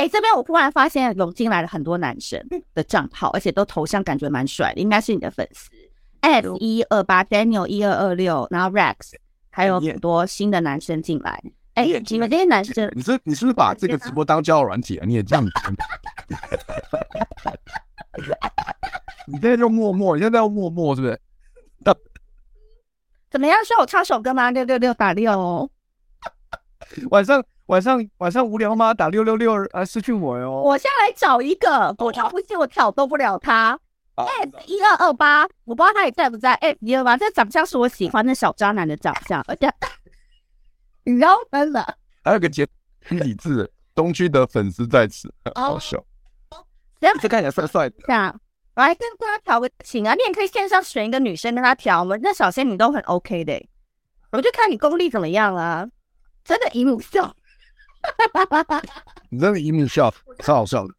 [0.00, 5.68] 哎、欸，这边我忽然发现涌进来了很多男生的账号，而且都头像感觉蛮帅的，应该是你的粉丝。
[6.22, 9.12] S 一二八 Daniel 一二二六，然后 Rex，
[9.50, 11.38] 还有很多新的男生进来。
[11.74, 15.04] 哎、欸，你们这些男生，你是你是不是把这个直播当交友软体啊？
[15.06, 15.52] 你也这样子？
[19.26, 21.20] 你现在就默默，你现在要默默是不是？
[23.30, 23.62] 怎么样？
[23.66, 24.50] 需要我唱首歌吗？
[24.50, 25.70] 六六六打六。
[27.10, 28.92] 晚上晚上晚上无聊吗？
[28.92, 30.60] 打六六六啊，失去我哟。
[30.60, 33.78] 我下来找一个，我挑不信，我挑逗不了他。
[34.16, 36.52] F 一二二八，我不知道他也在不在。
[36.54, 39.72] F 一二八，这长相是我喜欢的小渣男的长相，而且
[41.06, 41.96] 你知道真的。
[42.24, 42.66] 还有个简
[43.08, 46.04] 体字，东区的粉丝在此，好笑。
[47.20, 47.94] 这看起来帅帅的。
[48.04, 48.36] 这样，
[48.74, 52.16] 我来跟大家调个情啊，你也可以线上选一个女生跟他调嘛。
[52.20, 53.64] 那小仙女都很 OK 的，
[54.32, 55.86] 我就看你功力怎么样啊。
[56.42, 57.32] 真的姨母笑，
[59.30, 60.94] 你真的姨母笑，超好笑的。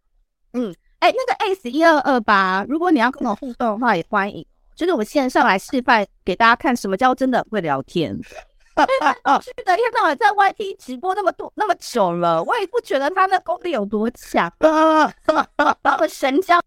[0.53, 4.45] 嗯，哎、欸，那个 S 一二二八，如果你要跟我互动的话，也欢迎。
[4.75, 8.17] 就是我们线上来示范给大家看，什么叫真的会聊天。
[8.71, 14.51] 是的，一天到晚在 YT 直播那么多那么久了，我也不觉得他的功力有多强。
[14.59, 16.59] 我们神交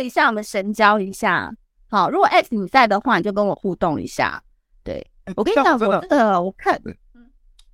[0.00, 1.52] 一下，我们神交一下。
[1.90, 4.42] 好，如果 S 你在的话，你就跟我互动一下。
[4.82, 6.80] 对，我跟你讲，我真的，我看。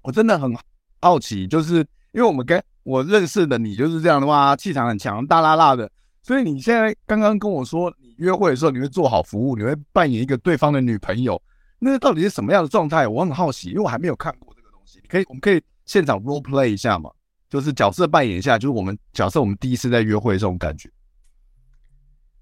[0.03, 0.55] 我真的很
[1.01, 5.89] 好奇，就是因为我们跟我认识的你就是这样的话，气场很强，大辣辣的。
[6.23, 11.41] 所以你现在刚刚跟我说，你约会的时候你会做好服务，你会扮演一个对方的女朋友，
[11.79, 13.07] 那到底是什么样的状态？
[13.07, 14.99] 我很好奇，因为我还没有看过这个东西。
[15.03, 17.11] 你可以，我们可以现场 role play 一下嘛？
[17.51, 20.91] 就是角色扮演一下，就是我们假设我们第一次在约会这种感觉。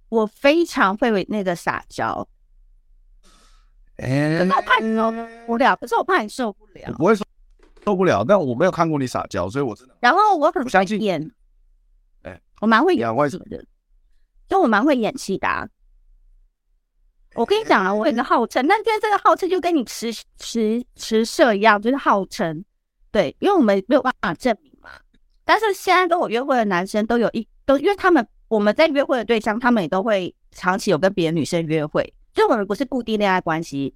[0.09, 2.25] 我非常会那个撒娇，
[3.97, 5.11] 哎、欸，可是我怕你受
[5.47, 7.27] 不了，可是我怕你受不了，我不会说。
[7.85, 9.95] 受不了，但我没有看过你撒娇，所以我真的。
[10.01, 11.23] 然后我很会演，
[12.23, 13.65] 哎、欸，我蛮会演戏的，
[14.49, 15.69] 就我蛮会演戏的、啊。
[17.35, 22.65] 我跟你讲啊，我有个号称，但是这个号称就跟你持持持设一样，就是号称。
[23.11, 24.91] 对，因为我们没有办法证明嘛。
[25.45, 33.95] 但是现在跟我约会的男生都有一都，因为他们我们在约会的对象，他们也都会长期有跟别的女生约会，就我们不是固定恋爱关系。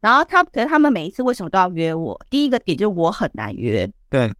[0.00, 2.18] 然后他，可是他们每一次为什么都要约我？
[2.30, 3.90] 第一个点就是我很难约。
[4.08, 4.32] 对，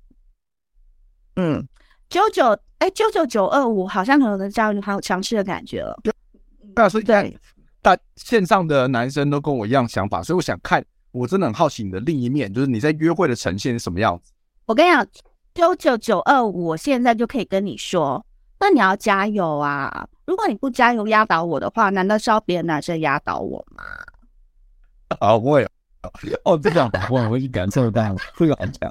[1.36, 1.66] 嗯，
[2.08, 5.98] 九九哎，九九九二五好像可能加入还有强势的感觉了。
[6.74, 7.30] 对，所以在
[7.82, 14.32] 大线上的男生都跟我一样想法，所以我想看，我真的很好奇你的另一面，就是你在约会的呈现是什么样子。
[14.66, 15.06] 我跟你讲，
[15.52, 18.24] 九九九二五，我现在就可以跟你说，
[18.58, 20.08] 那你要加油啊！
[20.24, 23.84] 如果你不加油压倒我的话，难道是要别的男生压倒我吗？
[25.18, 25.66] 好会
[26.44, 28.90] 哦，这样我我会去感受到了， 这个好强，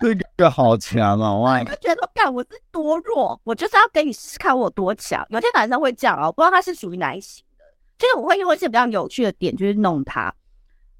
[0.00, 1.34] 这个好强啊！
[1.36, 5.26] 哇，我觉得干我是多弱，我就是要给你试试看我多强。
[5.30, 7.64] 有些男生会这样啊，我不知道他是属于哪一型的。
[7.98, 10.32] 就是我会用一些比较有趣的点，就是弄他。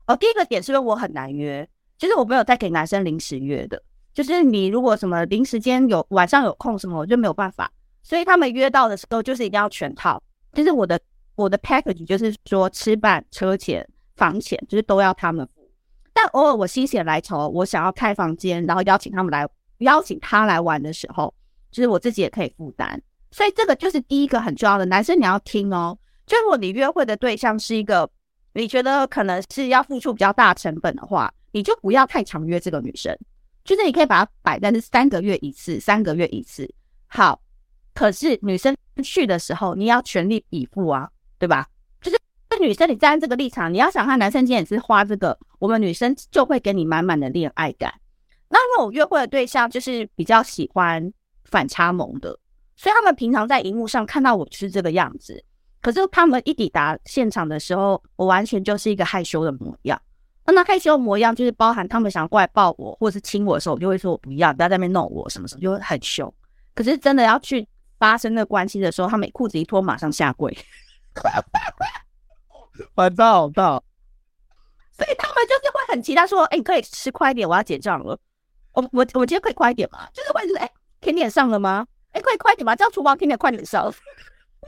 [0.07, 3.81] 哦，第一个点是因为我很难约，就是我没有在给男生临时约的，
[4.13, 7.71] 就是你如果什么临时间有晚上有空什么，我就没有办法。
[8.03, 10.21] 所以他们约到的时候，就是一定要全套，
[10.53, 10.99] 就是我的。
[11.41, 15.69] 我的 package 就是说吃饭、车钱、房钱，就是都要他们付。
[16.13, 19.49] 但偶尔我心血来潮，我想要开房间，然后邀请他们来，
[19.79, 21.33] 邀请他来玩的时候，
[21.71, 23.01] 就是我自己也可以负担。
[23.31, 25.97] 所以这个就是第一个很重要的，男生你要听哦。
[26.27, 28.09] 就如果你约会的对象是一个
[28.53, 33.17] 你觉得可能是要付出比较大成本的话，你就不要太常约这个女生。
[33.65, 36.69] 就是你可以把它摆在是三个月一次，三个月一次。
[37.07, 37.41] 好，
[37.95, 41.09] 可是女生去的时候，你要全力以赴啊。
[41.41, 41.67] 对吧？
[42.01, 42.17] 就是
[42.61, 47.93] 女生，你站在这个立场，你要想看男生今天也是花这个，我们女生就会给你满满的恋爱感。
[48.51, 51.13] 那因为我约会的对象就是比较喜欢
[51.45, 52.39] 反差萌的，
[52.77, 55.43] 所以他们平常在荧幕上看到我就是这个样子，
[55.81, 60.01] 可是他们一抵达现场的时候，我完全就是一个害羞的模样。
[60.45, 66.33] 那那害羞的模样就是包含他们想要过来抱我或者是亲我的时候，我就会说我不要，不要在那边弄我什么什么，就会很凶。
[66.75, 67.67] 可是真的要去
[67.99, 70.57] 发生那关系的时候，他们裤子一脱，马上下跪。
[72.95, 73.83] 反差好大，
[74.91, 78.19] 所以他们就是会很期待说：“哎、欸，你可以吃快一点，我要结账了。
[78.73, 80.09] 我”我我我今天可以快一点吗？
[80.15, 80.71] 就是会是哎，
[81.01, 81.87] 甜点上了吗？
[82.13, 82.75] 哎、欸，可以快一点吗？
[82.75, 83.93] 叫厨房甜点快点上。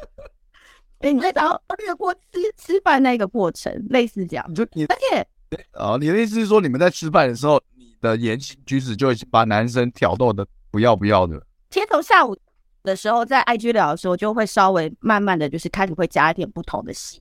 [0.98, 2.20] 哎、欸，你在找略过吃
[2.57, 4.44] 吃饭那个过程，类似这样。
[4.48, 5.26] 你就你，而且
[5.72, 11.40] 哦，你的意思是说，你们在吃饭的时候，你的言行举止就已经把男生挑逗的不要不要的。
[11.70, 12.37] 其实从下午。
[12.83, 17.21] 的时候，在 IG 聊的时候，就会稍微慢慢的就是开始会加一点不同的戏，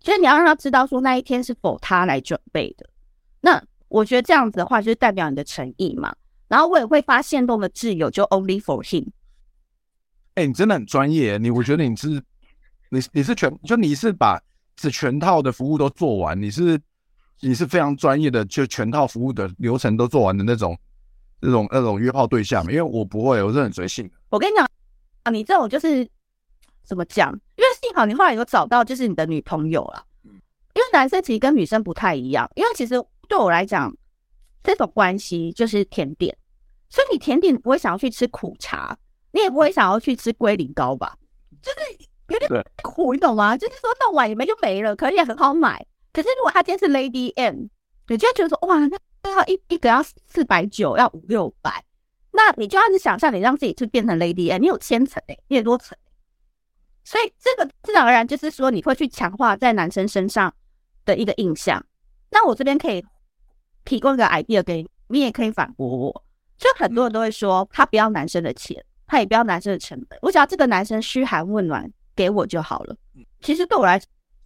[0.00, 2.88] 就是你要让他知道说那一天是否他来准备的。
[3.40, 6.14] 那我觉得这样子的话，就是代表你的诚意嘛。
[6.48, 9.06] 然后我也会发现动的挚友，就 only for him。
[10.34, 12.08] 哎、欸，你真的很专业，你我觉得你是，
[12.88, 14.40] 你你是全，就你是把
[14.74, 16.80] 这全套的服务都做完，你是
[17.40, 20.76] 你是非常专业的，就全套服务的流程都做完的那种，
[21.40, 22.62] 那种那种约炮对象。
[22.64, 24.14] 因为我不会，我是很随性的。
[24.28, 24.68] 我跟你讲
[25.22, 26.08] 啊，你这种就是
[26.84, 27.30] 怎么讲？
[27.56, 30.04] 因为幸好你后来有找到，就是你的女朋友了。
[30.72, 32.94] 因为男生其实跟女生不太一样，因为其实
[33.28, 33.92] 对我来讲，
[34.62, 36.34] 这种关系就是甜点，
[36.88, 38.96] 所以你甜点不会想要去吃苦茶，
[39.32, 41.16] 你也不会想要去吃龟苓膏吧？
[41.60, 43.56] 就是有点苦，你懂吗？
[43.56, 45.84] 就是说弄完也没就没了，可以也很好买。
[46.12, 47.66] 可是如果他今天是 Lady M，
[48.06, 51.84] 你就会觉得说哇，那那要一一个要四百九，要五六百，
[52.42, 55.96] 那你就要去想象你让自己去变成 Lady 你有千层诶，你有多层。
[57.04, 60.52] 所以这个自然而然就是说你会去强化在男生身上
[61.04, 61.84] 的一个印象。
[62.30, 63.04] 那我这边可以
[63.84, 66.24] 提供一个 idea 给你，你也可以反驳我。
[66.56, 72.96] 就很多人都会说他不要男生的钱，他也不要男生的成本，我只要这个男生嘘寒问暖给我就好了。
[73.42, 74.00] 其实对我来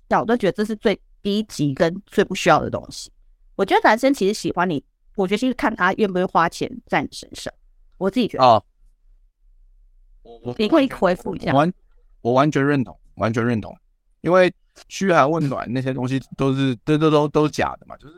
[0.09, 3.12] 讲，我都觉得这是最低级跟最不需要的东西。
[3.57, 4.83] 我觉得男生其实喜欢你，
[5.16, 7.52] 我觉得是看他愿不愿意花钱在你身上。
[7.98, 8.62] 我自己觉得啊，
[10.57, 11.52] 你可以回复一下。
[11.52, 11.72] 完
[12.20, 13.76] 我完全认同，完全认同，
[14.22, 14.52] 因为
[14.88, 18.14] 嘘寒问暖那些东西都是都都都都是假的嘛，就是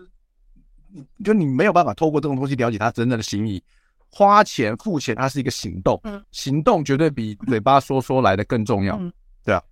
[1.25, 3.62] 就你没有办法透过这种东西了解他真正的心意。
[4.09, 9.12] 花钱付钱，它是一个行动，嗯，行动绝对比嘴巴说说来的更重要，嗯，
[9.45, 9.62] 对啊，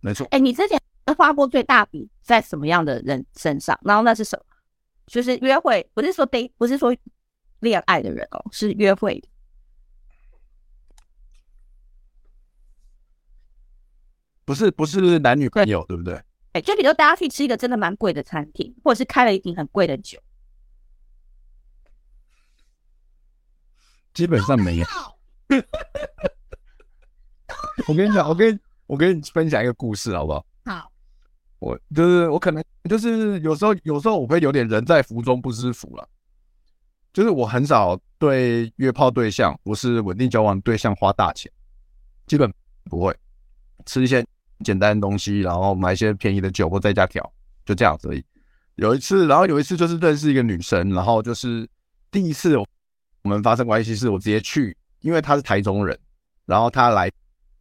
[0.00, 0.26] 没错。
[0.30, 0.78] 哎，你之前
[1.16, 3.78] 花过最大笔在什么样的人身上？
[3.82, 4.44] 然后那是什么？
[5.06, 6.94] 就是约会，不是说 date，不是说
[7.60, 9.22] 恋爱的人哦，是约会。
[14.44, 16.22] 不是不是男女朋友，对，对不对？
[16.52, 20.20] 哎，就比如大家去吃一个真的蛮贵的餐厅，或者是开了一瓶很贵的酒，
[24.12, 24.86] 基本上没有。
[27.88, 30.44] 我跟你讲，我跟我跟你分享一个故事，好不好？
[30.66, 30.92] 好。
[31.58, 36.06] 我就是我可能就是有时候有时候我会有点人在福中不知福了，
[37.14, 41.50] 就是我很少对约炮对象不是稳定交往对象花大钱，
[42.26, 42.52] 基本
[42.90, 43.16] 不会
[43.86, 44.22] 吃一些。
[44.62, 47.20] 简单的东西，然后买一些便宜的酒或在家调，
[47.66, 48.24] 就这样子而已。
[48.76, 51.68] 有一次，然后有一次就是认识一个女生，然后就是
[52.10, 52.64] 第一次我
[53.22, 55.98] 们发生关系是我直接去，因为她是台中人，
[56.46, 57.10] 然后她来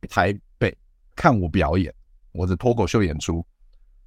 [0.07, 0.73] 台北
[1.15, 1.91] 看我表演，
[2.31, 3.43] 我的脱口秀演出，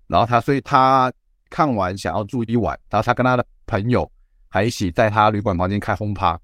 [0.07, 1.13] 然后她所以她
[1.51, 4.11] 看完想要住一晚，然后她跟她的朋友
[4.49, 6.39] 还一起在他旅馆房间开轰趴，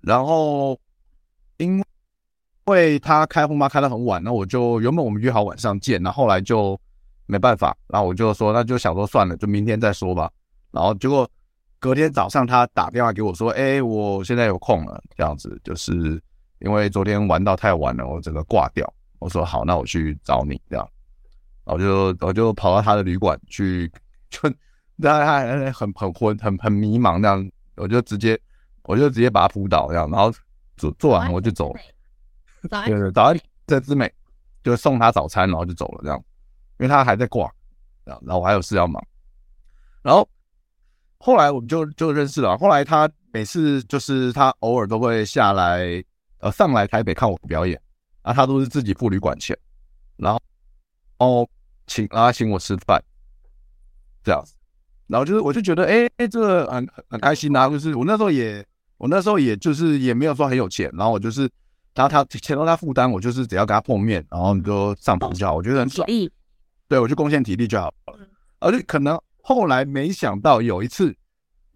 [0.00, 0.78] 然后
[1.58, 1.84] 因为。
[3.00, 6.80] 他开轰趴开得很晚，那我就原本我们约好晚上见，那后，后来就
[7.26, 10.32] 没办法，然后我就说那就想说算了，就明天再说吧。
[10.70, 11.30] 然后结果
[11.78, 16.18] 隔天早上他打电话给我说，哎，我现在有空了，这样子就是
[16.60, 18.90] 因为昨天玩到太晚了，我整个挂掉。
[19.18, 20.88] 我说好，那我去找你这样，
[21.66, 23.92] 然后就我就跑到他的旅馆去，
[24.30, 24.50] 就
[25.00, 28.40] 他还很很昏很很迷茫那样，我就直接
[28.82, 30.32] 我就直接把他扑倒这样，然后
[30.76, 31.80] 做做完我就走了。
[32.68, 34.12] 对对，早安， 在之美，
[34.62, 36.18] 就送他早餐，然后就走了，这样，
[36.78, 37.52] 因为他还在挂，
[38.04, 39.04] 然后我还有事要忙，
[40.02, 40.28] 然后
[41.18, 42.56] 后来我们就就认识了。
[42.56, 46.02] 后来他每次就是他偶尔都会下来，
[46.38, 47.80] 呃，上来台北看我表演，
[48.22, 49.58] 啊，他都是自己付旅馆钱，
[50.16, 50.40] 然后
[51.18, 51.48] 哦，
[51.86, 53.02] 请啊请我吃饭，
[54.22, 54.54] 这样子，
[55.06, 58.64] 然后就是我就觉得，哎哎，这个很很开心啊，就是我那时候也
[58.98, 61.50] 我那时候也就是也没有说很有钱，然后我就是。
[61.96, 66.04] 然后他钱都他负担，我就是只要跟他碰面，然后你就上床就好，我觉得很爽。
[66.88, 68.18] 对，我就贡献体力就好了。
[68.58, 71.14] 而且可能后来没想到有一次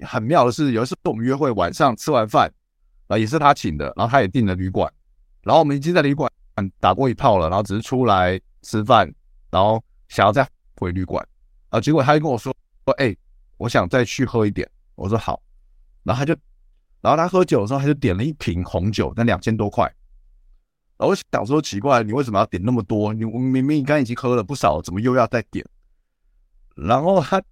[0.00, 2.52] 很妙的是，有一次我们约会晚上吃完饭
[3.06, 4.92] 啊，也是他请的，然后他也订了旅馆，
[5.42, 6.28] 然后我们已经在旅馆
[6.80, 9.08] 打过一炮了，然后只是出来吃饭，
[9.52, 10.44] 然后想要再
[10.80, 11.24] 回旅馆
[11.68, 12.52] 啊，结果他就跟我说
[12.88, 13.14] 说，哎，
[13.58, 15.42] 我想再去喝一点，我说好，
[16.02, 16.34] 然后他就，
[17.00, 19.84] 然后他喝酒的时候他就点了一瓶红酒，那两千多块。
[20.96, 23.12] 然后我想说奇怪，你为什么要点那么多？
[23.12, 25.64] 你我明明刚已经喝了不少，怎么又要再点？
[26.74, 27.42] 然后他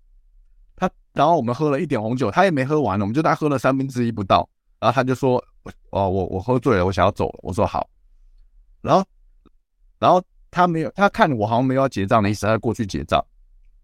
[0.75, 4.49] 他，然后我们喝了一点红酒，他也没喝完呢，我们就大概喝了三分之一不到。
[4.79, 5.43] 然后他就说
[5.91, 7.89] ：“哦，我我喝醉了，我想要走了。”我说：“好。”
[8.83, 9.05] 然后
[9.99, 13.25] 然后他没有，他看我好像没有要结账的意思，他过去结账。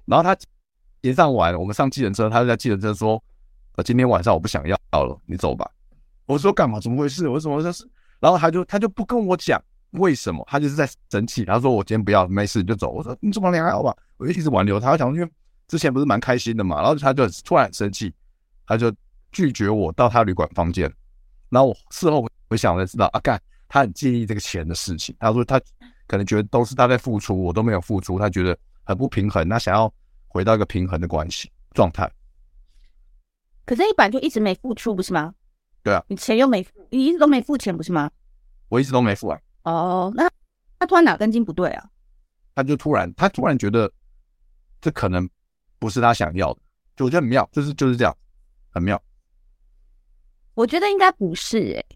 [0.04, 0.36] 然后他
[1.02, 3.22] 结账完，我们上计程车，他就在计程车说
[3.76, 5.68] ：“呃，今天晚上我不想要了，你走吧。”
[6.26, 6.78] 我说：“干嘛？
[6.78, 7.28] 怎么回事？
[7.28, 7.84] 为什么这是？”
[8.20, 11.44] 然后他就他就不跟我讲为什么，他就是在生气。
[11.44, 12.90] 他说我今天不要，没事你就走。
[12.90, 13.92] 我说你怎么还好吧？
[14.16, 15.28] 我就一直挽留他，我想因为
[15.66, 18.14] 之前不是蛮开心的嘛，然后他就突然很生气，
[18.64, 18.94] 他就
[19.32, 20.90] 拒绝我到他旅馆房间。
[21.50, 25.12] 然后我事后回想才知道，啊干，他很介意这个钱的事情。
[25.18, 25.60] 他说他
[26.06, 29.92] 可能觉得都是他在付出，我都没有付出，他觉得很不平衡，他想要
[30.32, 32.10] 回到一个平衡的关系状态。
[33.66, 35.34] 可是，一版就一直没付出，不是吗？
[35.82, 38.10] 对啊，你钱又没付，你一直都没付钱，不是吗？
[38.70, 39.38] 我一直都没付啊。
[39.64, 40.26] 哦，那
[40.78, 41.86] 他突然哪根筋不对啊？
[42.54, 43.92] 他就突然，他突然觉得
[44.80, 45.28] 这可能
[45.78, 46.60] 不是他想要的，
[46.96, 48.16] 就我觉得很妙，就是就是这样，
[48.70, 49.00] 很妙。
[50.54, 51.86] 我觉得应该不是哎、欸，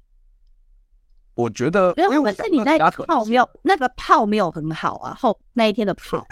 [1.35, 6.23] 我觉得因为可是你那泡没有那个泡没有很好啊，后那一天的泡。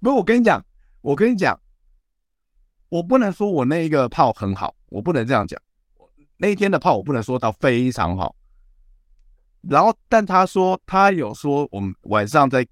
[0.00, 0.64] 不是，我跟你讲，
[1.02, 1.58] 我跟你讲。
[2.88, 5.60] 我不能说我那一个炮很好，我不能这样讲。
[6.38, 8.34] 那一天的炮我不能说到非常好。
[9.60, 12.66] 然后，但他说他有说我们晚上再，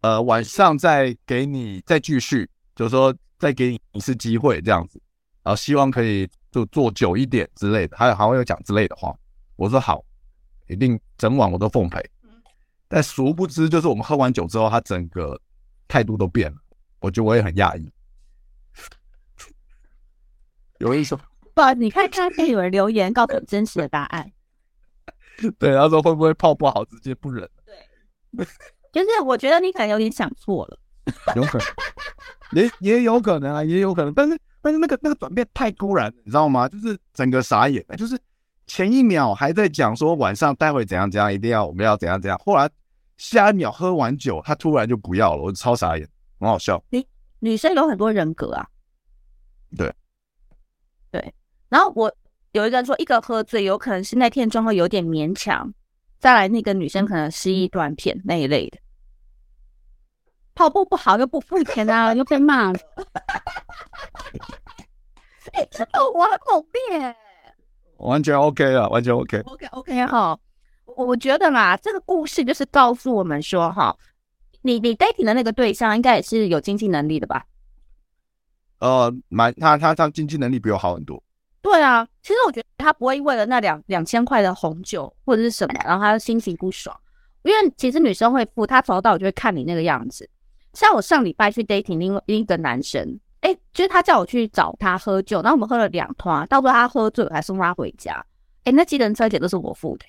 [0.00, 5.00] 呃，晚上再给你再继续，就是说再给你一次机会这样子，
[5.42, 9.16] 然后希望可以就做久一点之类的，还有还会有讲之类的话。
[9.56, 10.04] 我说好，
[10.68, 12.04] 一定整晚我都奉陪。
[12.88, 15.40] 但殊不知，就是我们喝完酒之后，他整个
[15.90, 16.56] 态度都变了。
[17.00, 17.90] 我觉得我也很讶异。
[20.78, 21.20] 有人说
[21.52, 24.30] 不，你看看，有人留言告诉我真实的答案。
[25.58, 27.48] 对，他说会不会泡不好直接不忍？
[28.36, 28.46] 对，
[28.92, 30.78] 就是我觉得你可能有点想错了。
[31.34, 31.66] 有可能，
[32.62, 34.14] 也也有可能啊，也有可能。
[34.14, 36.68] 但是但是那个那个转变太突然，你知道吗？
[36.68, 38.16] 就是整个傻眼，就是
[38.66, 42.70] 前一秒还在讲说晚上待会怎样怎样，一定要我们要怎样怎样，后来
[43.20, 46.08] 下一秒喝完酒，他突然就不要了，我超傻眼，
[46.40, 46.82] 很好笑。
[46.88, 47.06] 女
[47.38, 48.66] 女生有很多人格啊。
[49.76, 49.94] 对。
[51.10, 51.34] 对，
[51.68, 52.10] 然后我
[52.52, 55.70] 有一个人说，一个喝醉，有可能是那天状况有点勉强，
[56.18, 58.78] 再来那个女生可能失忆断片那一类的，
[60.54, 62.78] 跑步不好又不付钱啊， 又被骂了。
[65.52, 67.14] 哎、 欸，真的我很猛烈，
[67.98, 69.40] 完全 OK 了，完全 OK。
[69.40, 70.38] OK OK 哈，
[70.96, 73.96] 我觉得啦，这个故事就是告诉我们说哈，
[74.62, 77.44] 你你 dating 的那个对象应该也是有经济能力的吧？
[78.78, 81.22] 呃，蛮他他他经济能力比我好很多。
[81.62, 86.98] 对啊，其实我觉得他不会为了那两两千块的红酒或者是什么，然后他心情不爽。
[87.42, 90.28] 因为其实女生会付，他从头到尾就会看你那个样子。
[90.72, 98.24] 像我上礼拜去 dating 另另一个男生，哎，就是他叫我去找他喝酒，然后我们喝了两团，到时候他喝醉，我还送他回家。
[98.64, 100.06] 哎，那计程车钱都是我付的。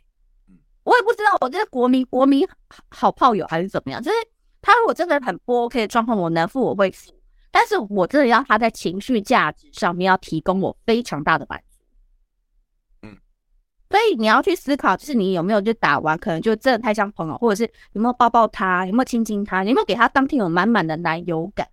[0.83, 2.47] 我也不知道我这是国民国民
[2.89, 4.17] 好炮友还是怎么样，就是
[4.61, 7.13] 他如果真的很不 OK 的状况，我能付我会付。
[7.51, 11.81] 但是我真的要他在情绪价值上面要提供我非常大的满足，
[13.01, 13.17] 嗯，
[13.89, 21.67] 所以你要去思考，就是你有没有就打完，可能就真的太像朋友，或者是有没有抱抱他，有没有亲亲他，有没有给他当天有满满的男友感？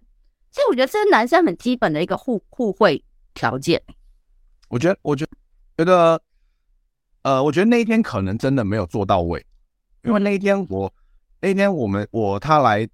[0.50, 3.04] 其实我觉得这是男生很基本的一个互互惠
[3.34, 3.80] 条件。
[4.68, 5.30] 我觉得，我觉得，
[5.76, 6.20] 觉得，
[7.22, 9.44] 呃，我觉得那一天可能真的没有做到位，
[10.04, 10.92] 因为那一天我
[11.40, 12.88] 那一天我们我他来。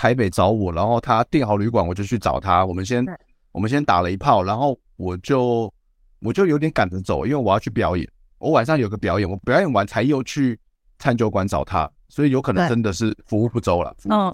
[0.00, 2.64] 台北找我，然后他订好旅馆，我就去找他。
[2.64, 3.04] 我们先
[3.50, 5.74] 我们先打了一炮，然后我就
[6.20, 8.08] 我就有点赶着走，因为我要去表演。
[8.38, 10.56] 我晚上有个表演，我表演完才又去
[11.00, 13.92] 餐酒馆找他，所以有可能真的是服务不周了。
[14.04, 14.32] 嗯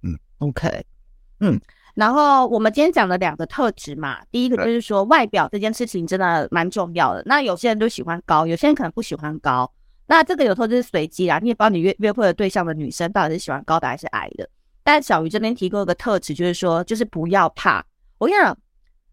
[0.00, 0.82] 嗯，OK，
[1.40, 1.60] 嗯。
[1.96, 7.22] 然后我们今天讲了两个特质嘛，第一个就是说外表这件事情真的蛮重要的。
[7.24, 9.68] 那有些人就喜欢高，有些人可能不喜欢高。
[10.06, 14.46] 那这个有时候就是随机啦，你也不知道你约约会的对象的女生到底是喜欢高的还是矮的。
[14.84, 17.82] 但小鱼这边提供一个特质，就是说，就是不要怕。
[18.18, 18.56] 我跟你讲，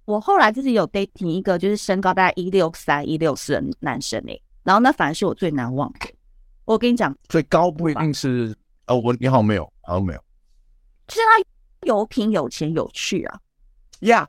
[0.04, 6.14] 我后来就是有 dating 一个，就是身高大概一六三、一六四的男生诶、欸，然后那反而是我最难忘的。
[6.66, 8.54] 我跟你讲，最高不一定是
[8.88, 10.20] 哦，我你好没有，好像没有，
[11.08, 11.40] 就是他
[11.84, 13.40] 有品、有钱、有趣啊。
[14.02, 14.28] 呀，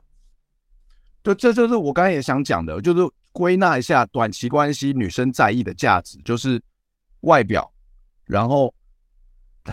[1.21, 6.61] 对这就是我刚才也想讲的，就是归纳一下短期关系女生在意的价值，就是
[7.21, 7.71] 外表，
[8.25, 8.73] 然后。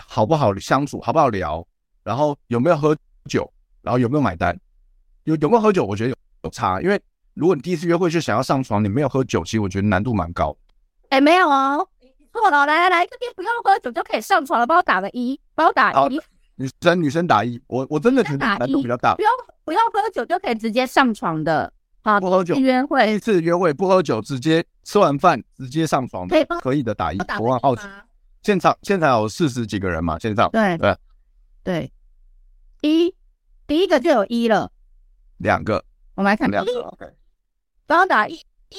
[0.07, 1.63] 好不好相处，好不好聊，
[2.03, 2.97] 然后有没有喝
[3.29, 3.47] 酒，
[3.83, 4.59] 然后有没有买单，
[5.25, 6.99] 有有没有喝酒，我觉得有有差，因为
[7.35, 10.57] 如果你第一次约会就想要上床，你没有喝酒，其实我觉得难度蛮高。
[11.09, 11.87] 哎，没有哦，
[12.31, 16.19] 错了，来来来，这边不用喝酒就可以上床了，帮我打个一，帮我打一。
[16.55, 19.15] 女生女生打一，我我真的觉得难度比较大。
[19.15, 19.31] 不用
[19.65, 21.71] 不用喝酒就可以直接上床的，
[22.03, 27.87] 好，不喝酒约会，第一次约会不喝酒，直接吃完饭直接上床，可以可以的打一，我很好奇。
[28.41, 30.19] 现场现场有四十几个人嘛？
[30.19, 30.97] 现场对对
[31.63, 31.91] 对，
[32.81, 33.15] 一
[33.65, 34.69] 第一个就有一了，
[35.37, 35.83] 两个，
[36.15, 37.05] 我们来看两个，OK，
[37.87, 38.77] 帮我打一一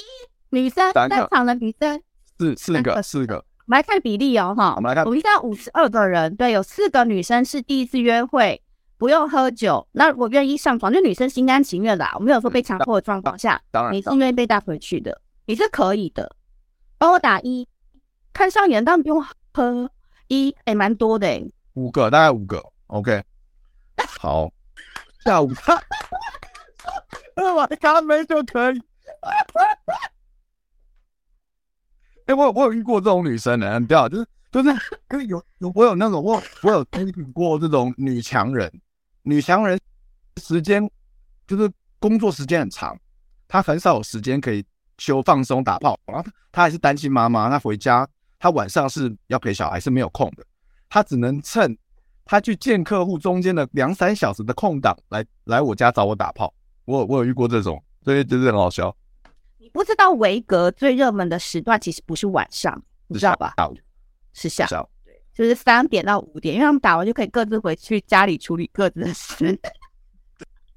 [0.49, 1.99] 女生在场的女生
[2.37, 8.61] 四四个四个，我们来看比例哦哈，我们来看，我们现在五十二个人，对，有四个女生是第一次约会，
[8.99, 16.35] 不用喝酒，那如果愿意上床，就女生心甘情愿啦，我没有说被强迫的状况下，当然你是愿意被带回去的，你是可以的。
[16.99, 17.67] 帮我打一，
[18.31, 19.89] 看上眼，当然不用喝
[20.27, 23.23] 一，哎、欸，蛮多的、欸，五个，大概五个，OK。
[24.19, 24.51] 好，
[25.23, 25.81] 下午茶，
[27.35, 28.81] 喝完咖啡就可以。
[32.25, 34.71] 哎、我有我有遇过这种女生的，你知道，就是就是，
[35.07, 38.71] 可是有有我有那种我我有遇过这种女强人，
[39.21, 39.79] 女强人
[40.41, 40.89] 时间
[41.45, 42.97] 就是工作时间很长，
[43.47, 44.65] 她很少有时间可以
[44.97, 48.07] 休放松打炮，然后她还是单亲妈妈，她回家
[48.39, 50.43] 她晚上是要陪小孩是没有空的，
[50.89, 51.77] 她只能趁
[52.25, 56.51] 她去见客户中间的两三小时的空档来来我家找我打炮，
[56.85, 58.95] 我我有遇过这种，所以就是很好笑。
[59.73, 63.53] 不知道维格最热门的时段其实不是晚上，你知道吧？
[63.57, 63.75] 下午
[64.33, 69.59] 是下午，对，就是三点到五点，因为他们打完就可以各自回去家里处理各自的事。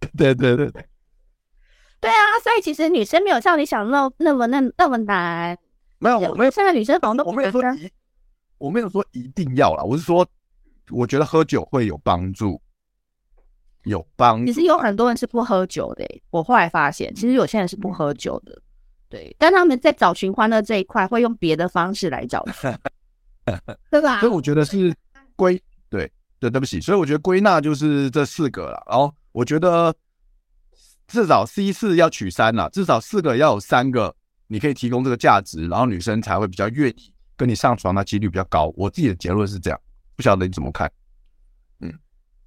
[0.16, 0.86] 对对对对，
[2.00, 5.58] 对啊，所以其实女生没有像你想的那那么那那么难。
[5.98, 6.50] 没有，我没有。
[6.50, 7.90] 现在女生好像都我没有说一，
[8.58, 10.24] 我没有说一定要啦，我是说，
[10.90, 12.62] 我觉得喝酒会有帮助，
[13.82, 14.46] 有帮助。
[14.46, 18.62] 其实有很多人是不喝酒的，我后来发现，其实有些人是不喝酒的。
[19.08, 22.44] 对，但他们在找寻欢乐这一块，会用别的方式来找，
[23.90, 24.20] 对吧？
[24.20, 24.94] 所以我觉得是
[25.34, 28.82] 归对对，对不起，所以我觉得归纳就是这四个了。
[28.90, 29.94] 然后我觉得
[31.06, 34.14] 至少 C 四要取三了，至少四个要有三个，
[34.46, 38.70] 你可以提供这个价值，然后女生才会比较愿意跟你上床，那几率比较高。
[38.76, 39.80] 我自己的结论是这样，
[40.16, 40.92] 不晓得你怎么看？
[41.80, 41.90] 嗯，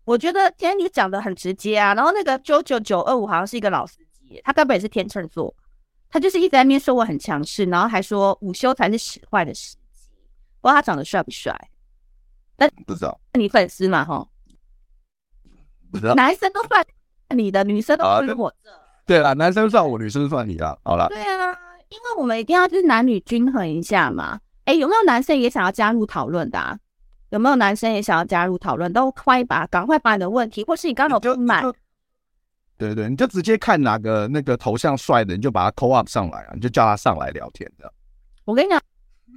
[0.05, 1.95] 我觉得今天你讲的很直接啊。
[1.95, 5.51] 然后那个九九九二五好像是一个老司机，他根本也是天秤座。
[6.12, 9.78] 他就是一直在那边说我很强势，然后还说午休才是使坏的时机。
[10.59, 11.57] 不知道他长得帅不帅？
[12.57, 13.20] 但不知道。
[13.34, 14.03] 你粉丝嘛？
[14.03, 14.28] 哈，
[15.89, 16.14] 不知道。
[16.14, 16.86] 男生都算
[17.30, 18.72] 你的，女生都算我的。
[19.05, 20.78] 对啦，男生算我，女生算你的。
[20.84, 21.07] 好了。
[21.07, 21.57] 对啊，
[21.89, 24.39] 因为我们一定要就是男女均衡一下嘛。
[24.66, 26.78] 哎，有没有男生也想要加入讨论的啊？
[27.30, 28.91] 有没有男生也想要加入讨论？
[28.91, 31.64] 都快把，赶快把你的问题，或是你刚刚有不满。
[32.82, 37.93] 对对，你就直接看哪个那个头像帅的，你就把他 call up 上来啊，你就叫他上来聊天的。
[38.43, 38.82] 我跟你讲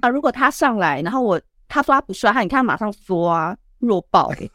[0.01, 4.51] 啊，如果他上来，然后我他说他不帅，他你看他马上说啊，弱爆、欸，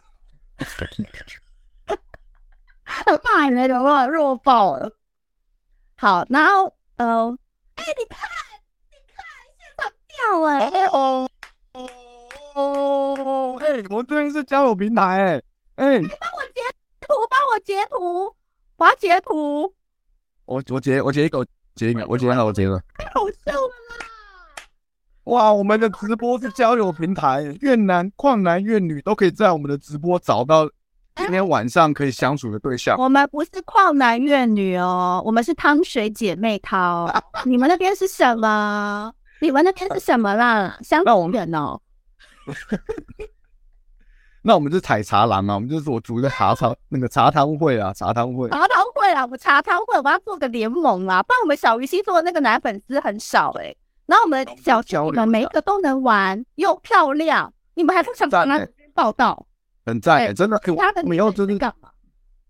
[2.83, 3.79] 很怕你那种
[4.09, 4.91] 弱爆了。
[5.97, 6.65] 好，然后
[6.97, 7.39] 呃，
[7.77, 8.29] 哎、欸，你看，
[8.91, 9.25] 你看，
[9.57, 11.31] 现场掉了、欸，哦
[12.55, 15.45] 哦，哎，我们这边是交友平台、欸，
[15.77, 16.61] 哎，哎，你帮我截
[17.01, 18.35] 图，帮我截图。
[18.81, 19.71] 我要截图，
[20.47, 24.07] 我我截我截一个，截一个，我截了，我截了，太好笑了啦！
[25.25, 30.67] 哇，我们的直播是交友平台，越南旷男怨女都可以在我们的直播找到
[31.17, 32.97] 今天晚上可以相处的对象。
[32.99, 37.07] 我们不是旷男怨女哦，我们是汤水姐妹淘。
[37.45, 39.13] 你们那边是什么？
[39.43, 40.79] 你们那边是什么啦？
[40.81, 41.79] 香港人哦。
[44.43, 53.77] 那我们是采茶郎啊，我们就是我组一个茶汤那个茶汤会啊，茶汤会，茶汤会啊，我们茶汤会，我们要做个联盟啊，不然我们小鱼星座的那个男粉丝很少哎、欸，
[54.07, 59.47] 然后我们小球们每一个都能玩又漂亮，你们还不想跟他报道？
[59.85, 61.91] 很赞、欸，真的，其他的我们以后就是干嘛？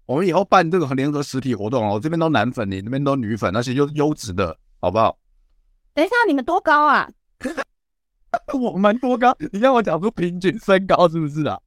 [0.06, 5.16] 我们以后办这个联合实体活动哦，我这边都男粉，你那边都女粉，而且又优质的，好不好？
[5.92, 7.08] 等一下，你们多高啊？
[8.54, 9.36] 我们多高？
[9.52, 11.58] 你让我讲出平均身高是不是啊？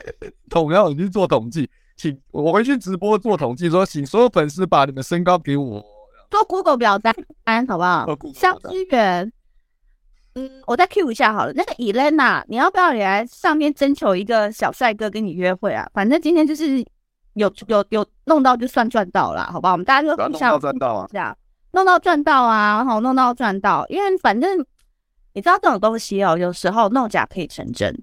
[0.50, 5.84] 统要你去做统计，请我回去直播做统计，说请所有粉丝把你们身高给我
[6.30, 7.14] 做 Google 表单，
[7.68, 8.06] 好不好？
[8.34, 9.32] 肖资源，
[10.34, 11.52] 嗯，我再 Q 一下好了。
[11.52, 15.88] 那个 Elena，你要不要也来上面征求一个小帅哥跟你约会啊？
[15.94, 16.84] 反正今天就是
[17.34, 19.72] 有有有弄到就算赚到了，好不好？
[19.72, 21.36] 我们大家就互相赚到啊，这样
[21.72, 24.58] 弄到赚到啊，好弄到赚到，因为反正
[25.32, 27.96] 你知道这种东西哦，有时候弄假可以成真。